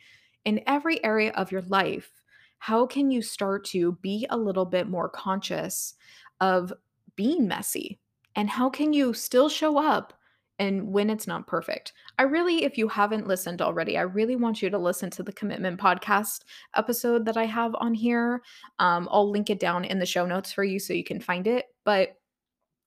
In 0.45 0.63
every 0.67 1.03
area 1.05 1.33
of 1.33 1.53
your 1.53 1.63
life, 1.63 2.11
how 2.59 2.87
can 2.87 3.11
you 3.11 3.23
start 3.23 3.65
to 3.67 3.93
be 4.01 4.27
a 4.31 4.37
little 4.37 4.65
bit 4.65 4.89
more 4.89 5.09
conscious 5.09 5.95
of 6.41 6.73
being 7.15 7.47
messy? 7.47 8.01
And 8.35 8.49
how 8.49 8.71
can 8.71 8.93
you 8.93 9.13
still 9.15 9.49
show 9.49 9.79
up 9.79 10.15
and 10.59 10.93
when 10.93 11.11
it's 11.11 11.27
not 11.27 11.47
perfect? 11.47 11.93
I 12.19 12.23
really 12.25 12.65
if 12.65 12.77
you 12.79 12.89
haven't 12.89 13.27
listened 13.27 13.63
already, 13.63 13.97
I 13.97 14.03
really 14.03 14.37
want 14.37 14.63
you 14.63 14.71
to 14.71 14.79
listen 14.79 15.11
to 15.11 15.23
the 15.23 15.33
Commitment 15.33 15.81
Podcast 15.81 16.41
episode 16.77 17.25
that 17.27 17.37
I 17.37 17.45
have 17.45 17.75
on 17.77 17.95
here. 17.95 18.43
Um, 18.79 19.09
I'll 19.11 19.31
link 19.31 19.51
it 19.51 19.61
down 19.61 19.85
in 19.85 19.99
the 19.99 20.07
show 20.07 20.27
notes 20.27 20.53
for 20.53 20.65
you 20.65 20.79
so 20.79 20.93
you 20.93 21.05
can 21.05 21.21
find 21.21 21.47
it, 21.47 21.67
but 21.85 22.17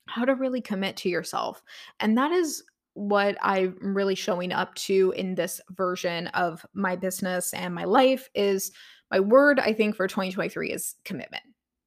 how 0.07 0.25
to 0.25 0.35
really 0.35 0.61
commit 0.61 0.97
to 0.97 1.09
yourself. 1.09 1.61
And 1.99 2.17
that 2.17 2.31
is 2.31 2.63
what 2.93 3.37
I'm 3.41 3.77
really 3.81 4.15
showing 4.15 4.51
up 4.51 4.75
to 4.75 5.13
in 5.15 5.35
this 5.35 5.61
version 5.71 6.27
of 6.27 6.65
my 6.73 6.95
business 6.95 7.53
and 7.53 7.73
my 7.73 7.85
life 7.85 8.29
is 8.35 8.71
my 9.09 9.19
word, 9.19 9.59
I 9.59 9.73
think, 9.73 9.95
for 9.95 10.07
2023 10.07 10.71
is 10.71 10.95
commitment. 11.03 11.43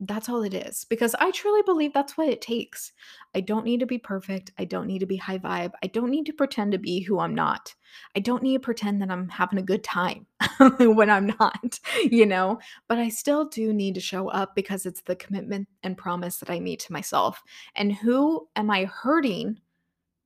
That's 0.07 0.29
all 0.29 0.43
it 0.43 0.55
is 0.55 0.85
because 0.85 1.14
I 1.19 1.31
truly 1.31 1.62
believe 1.62 1.93
that's 1.93 2.17
what 2.17 2.29
it 2.29 2.40
takes. 2.40 2.93
I 3.35 3.40
don't 3.40 3.64
need 3.64 3.81
to 3.81 3.87
be 3.87 3.99
perfect. 3.99 4.51
I 4.59 4.64
don't 4.64 4.87
need 4.87 4.99
to 5.01 5.07
be 5.07 5.17
high 5.17 5.38
vibe. 5.38 5.73
I 5.83 5.87
don't 5.87 6.11
need 6.11 6.27
to 6.27 6.33
pretend 6.33 6.73
to 6.73 6.79
be 6.79 7.01
who 7.01 7.21
I'm 7.21 7.35
not. 7.35 7.75
I 8.17 8.21
don't 8.21 8.43
need 8.43 8.55
to 8.55 8.61
pretend 8.61 9.01
that 9.01 9.11
I'm 9.11 9.29
having 9.29 9.59
a 9.59 9.62
good 9.62 9.85
time 9.85 10.27
when 10.79 11.11
I'm 11.11 11.27
not, 11.38 11.79
you 12.03 12.27
know? 12.27 12.59
But 12.88 12.99
I 12.99 13.09
still 13.09 13.47
do 13.47 13.73
need 13.73 13.95
to 13.95 14.01
show 14.01 14.29
up 14.29 14.55
because 14.55 14.85
it's 14.85 15.03
the 15.03 15.17
commitment 15.17 15.69
and 15.83 15.97
promise 15.97 16.38
that 16.38 16.51
I 16.51 16.61
made 16.61 16.81
to 16.81 16.93
myself. 16.93 17.43
And 17.75 17.93
who 17.93 18.49
am 18.57 18.71
I 18.71 18.85
hurting 18.85 19.61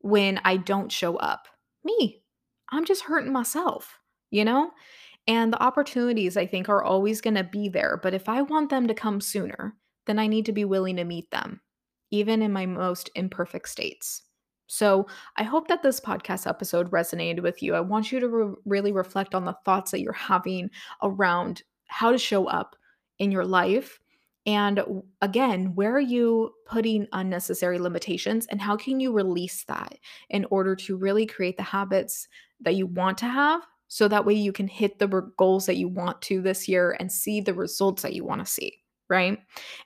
when 0.01 0.41
I 0.45 0.57
don't 0.57 0.91
show 0.91 1.17
up? 1.17 1.47
Me. 1.85 2.23
I'm 2.71 2.85
just 2.85 3.05
hurting 3.05 3.33
myself, 3.33 3.99
you 4.31 4.45
know? 4.45 4.71
And 5.29 5.53
the 5.53 5.63
opportunities 5.63 6.37
I 6.39 6.47
think 6.47 6.69
are 6.71 6.83
always 6.83 7.21
gonna 7.21 7.45
be 7.45 7.69
there, 7.69 8.01
but 8.03 8.15
if 8.15 8.29
I 8.29 8.43
want 8.43 8.71
them 8.71 8.89
to 8.89 8.95
come 8.95 9.21
sooner, 9.21 9.77
then 10.07 10.19
I 10.19 10.27
need 10.27 10.47
to 10.47 10.53
be 10.53 10.65
willing 10.65 10.97
to 10.97 11.05
meet 11.05 11.31
them, 11.31 11.61
even 12.11 12.43
in 12.43 12.51
my 12.51 12.65
most 12.65 13.11
imperfect 13.15 13.69
states. 13.69 14.23
So, 14.67 15.07
I 15.37 15.45
hope 15.45 15.69
that 15.69 15.83
this 15.83 16.01
podcast 16.01 16.47
episode 16.47 16.91
resonated 16.91 17.43
with 17.43 17.63
you. 17.63 17.75
I 17.75 17.81
want 17.81 18.11
you 18.11 18.21
to 18.21 18.29
re- 18.29 18.55
really 18.65 18.93
reflect 18.93 19.35
on 19.35 19.45
the 19.45 19.57
thoughts 19.65 19.91
that 19.93 20.01
you're 20.01 20.13
having 20.13 20.71
around 21.03 21.63
how 21.87 22.11
to 22.11 22.19
show 22.19 22.47
up 22.47 22.77
in 23.19 23.31
your 23.31 23.45
life. 23.45 24.01
And 24.47 24.83
again, 25.21 25.75
where 25.75 25.95
are 25.95 26.01
you 26.01 26.53
putting 26.67 27.07
unnecessary 27.13 27.79
limitations 27.79 28.47
and 28.47 28.61
how 28.61 28.77
can 28.77 29.01
you 29.01 29.13
release 29.13 29.65
that 29.65 29.99
in 30.31 30.47
order 30.47 30.75
to 30.77 30.97
really 30.97 31.27
create 31.27 31.57
the 31.59 31.63
habits 31.63 32.29
that 32.61 32.75
you 32.75 32.87
want 32.87 33.19
to 33.19 33.27
have 33.27 33.63
so 33.89 34.07
that 34.09 34.25
way 34.25 34.35
you 34.35 34.53
can 34.53 34.69
hit 34.69 34.99
the 34.99 35.07
goals 35.37 35.67
that 35.67 35.77
you 35.77 35.89
want 35.89 36.21
to 36.23 36.41
this 36.41 36.69
year 36.69 36.97
and 37.01 37.11
see 37.11 37.41
the 37.41 37.55
results 37.55 38.03
that 38.03 38.15
you 38.15 38.25
want 38.25 38.45
to 38.45 38.51
see, 38.51 38.73
right? 39.09 39.39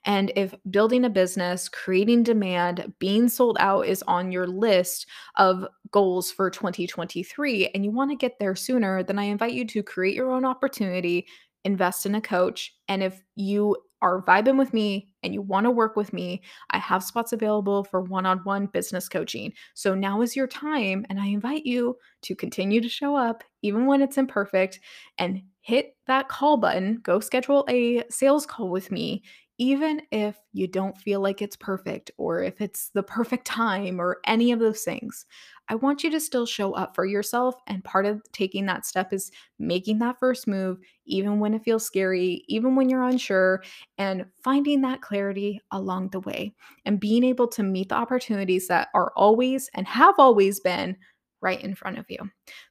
And 0.05 0.33
if 0.37 0.55
building 0.71 1.05
a 1.05 1.11
business, 1.11 1.69
creating 1.69 2.25
demand, 2.25 2.93
being 2.99 3.29
sold 3.29 3.57
out 3.61 3.87
is 3.87 4.03
on 4.09 4.33
your 4.33 4.47
list 4.47 5.07
of 5.37 5.67
goals 5.93 6.31
for 6.31 6.51
2023 6.51 7.69
and 7.69 7.85
you 7.85 7.91
want 7.91 8.11
to 8.11 8.17
get 8.17 8.39
there 8.39 8.57
sooner, 8.57 9.03
then 9.03 9.19
I 9.19 9.25
invite 9.25 9.53
you 9.53 9.65
to 9.67 9.83
create 9.83 10.17
your 10.17 10.33
own 10.33 10.45
opportunity, 10.45 11.27
invest 11.65 12.05
in 12.05 12.17
a 12.17 12.21
coach, 12.21 12.75
and 12.89 13.03
if 13.03 13.23
you 13.37 13.77
are 14.03 14.23
vibing 14.23 14.59
with 14.59 14.75
me 14.75 15.09
and 15.23 15.33
you 15.33 15.41
want 15.41 15.65
to 15.65 15.71
work 15.71 15.97
with 15.97 16.13
me, 16.13 16.43
I 16.71 16.79
have 16.79 17.03
spots 17.03 17.33
available 17.33 17.85
for 17.85 18.03
one 18.03 18.27
on 18.27 18.41
one 18.41 18.67
business 18.67 19.09
coaching. 19.09 19.53
So 19.75 19.95
now 19.95 20.21
is 20.21 20.37
your 20.37 20.49
time, 20.49 21.07
and 21.09 21.19
I 21.21 21.27
invite 21.27 21.65
you 21.65 21.97
to 22.23 22.35
continue 22.35 22.81
to 22.81 22.89
show 22.89 23.17
up, 23.17 23.45
even 23.63 23.87
when 23.87 24.03
it's 24.03 24.19
imperfect, 24.19 24.81
and 25.17 25.43
hit 25.61 25.97
that 26.09 26.29
call 26.29 26.57
button. 26.57 26.99
Go 27.03 27.21
schedule 27.21 27.65
a 27.71 28.03
sales 28.11 28.45
call 28.45 28.69
with 28.69 28.91
me, 28.91 29.23
even 29.59 30.03
if 30.11 30.37
you 30.53 30.67
don't 30.67 30.99
feel 30.99 31.21
like 31.21 31.41
it's 31.41 31.57
perfect 31.57 32.11
or 32.19 32.43
if 32.43 32.61
it's 32.61 32.91
the 32.95 33.03
perfect 33.03 33.47
time 33.47 34.01
or 34.01 34.19
any 34.27 34.51
of 34.51 34.59
those 34.59 34.83
things. 34.83 35.25
I 35.69 35.75
want 35.77 36.03
you 36.03 36.11
to 36.11 36.21
still 36.21 36.47
show 36.47 36.73
up 36.73 36.95
for 36.95 37.05
yourself. 37.07 37.55
And 37.67 37.85
part 37.85 38.07
of 38.07 38.23
taking 38.33 38.67
that 38.67 38.85
step 38.85 39.13
is 39.13 39.31
making 39.59 39.99
that 40.01 40.19
first 40.19 40.47
move, 40.47 40.79
even 41.07 41.41
when 41.41 41.55
it 41.55 41.63
feels 41.65 41.85
scary, 41.85 42.45
even 42.49 42.75
when 42.77 42.89
you're 42.89 43.03
unsure, 43.03 43.63
and 43.99 44.27
finding 44.43 44.81
that 44.83 45.03
clarity 45.03 45.61
along 45.71 46.11
the 46.11 46.21
way 46.21 46.55
and 46.85 47.01
being 47.01 47.25
able 47.25 47.49
to 47.49 47.63
meet 47.63 47.89
the 47.89 47.95
opportunities 47.95 48.69
that 48.69 48.89
are 48.95 49.13
always 49.17 49.71
and 49.75 49.87
have 49.87 50.15
always 50.19 50.61
been 50.61 50.97
right 51.41 51.61
in 51.61 51.75
front 51.75 51.99
of 51.99 52.07
you. 52.09 52.19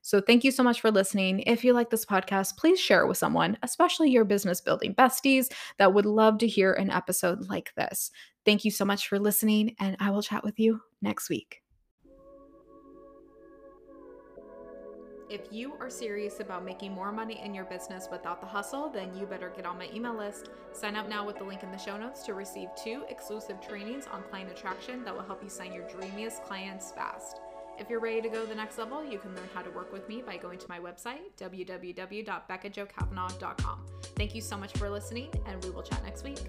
So, 0.02 0.22
thank 0.22 0.44
you 0.44 0.52
so 0.52 0.64
much 0.64 0.82
for 0.82 0.92
listening. 0.92 1.42
If 1.42 1.64
you 1.64 1.74
like 1.74 1.90
this 1.90 2.06
podcast, 2.06 2.58
please 2.58 2.80
share 2.80 3.02
it 3.04 3.08
with 3.08 3.18
someone, 3.18 3.58
especially 3.64 4.10
your 4.10 4.26
business 4.26 4.62
building 4.62 4.96
besties 4.96 5.52
that 5.78 5.94
would 5.94 6.06
love 6.06 6.38
to 6.40 6.48
hear 6.48 6.74
an 6.74 6.90
episode 6.90 7.50
like 7.50 7.74
this. 7.76 8.12
Thank 8.46 8.66
you 8.66 8.72
so 8.72 8.86
much 8.86 9.08
for 9.08 9.20
listening, 9.20 9.76
and 9.80 9.98
I 10.00 10.10
will 10.12 10.24
chat 10.24 10.44
with 10.44 10.60
you 10.60 10.82
next 11.02 11.30
week. 11.30 11.62
If 15.32 15.48
you 15.50 15.74
are 15.80 15.90
serious 15.90 16.42
about 16.42 16.66
making 16.66 16.92
more 16.92 17.14
money 17.14 17.40
in 17.42 17.54
your 17.54 17.64
business 17.64 18.10
without 18.12 18.42
the 18.42 18.48
hustle, 18.48 18.90
then 18.90 19.16
you 19.16 19.26
better 19.26 19.50
get 19.56 19.66
on 19.66 19.78
my 19.78 19.88
email 19.94 20.14
list. 20.14 20.50
Sign 20.74 20.98
up 20.98 21.08
now 21.08 21.26
with 21.26 21.38
the 21.38 21.46
link 21.46 21.64
in 21.64 21.72
the 21.72 21.78
show 21.78 21.98
notes 21.98 22.24
to 22.24 22.34
receive 22.34 22.68
two 22.76 23.06
exclusive 23.08 23.62
trainings 23.62 24.08
on 24.12 24.24
client 24.24 24.52
attraction 24.52 25.06
that 25.06 25.16
will 25.16 25.24
help 25.24 25.42
you 25.42 25.48
sign 25.48 25.72
your 25.72 25.88
dreamiest 25.88 26.44
clients 26.44 26.92
fast. 26.92 27.40
If 27.80 27.90
you're 27.90 28.02
ready 28.02 28.22
to 28.22 28.28
go 28.28 28.42
to 28.42 28.50
the 28.50 28.56
next 28.56 28.78
level, 28.78 29.06
you 29.06 29.20
can 29.20 29.34
learn 29.34 29.48
how 29.54 29.62
to 29.62 29.70
work 29.70 29.94
with 29.94 30.10
me 30.10 30.22
by 30.22 30.36
going 30.36 30.60
to 30.60 30.66
my 30.68 30.80
website, 30.80 31.32
www.beccajoekavanaugh.com. 31.40 33.86
Thank 34.18 34.36
you 34.36 34.42
so 34.42 34.58
much 34.58 34.74
for 34.74 34.90
listening, 34.90 35.30
and 35.46 35.64
we 35.64 35.70
will 35.70 35.84
chat 35.84 36.04
next 36.04 36.26
week. 36.26 36.40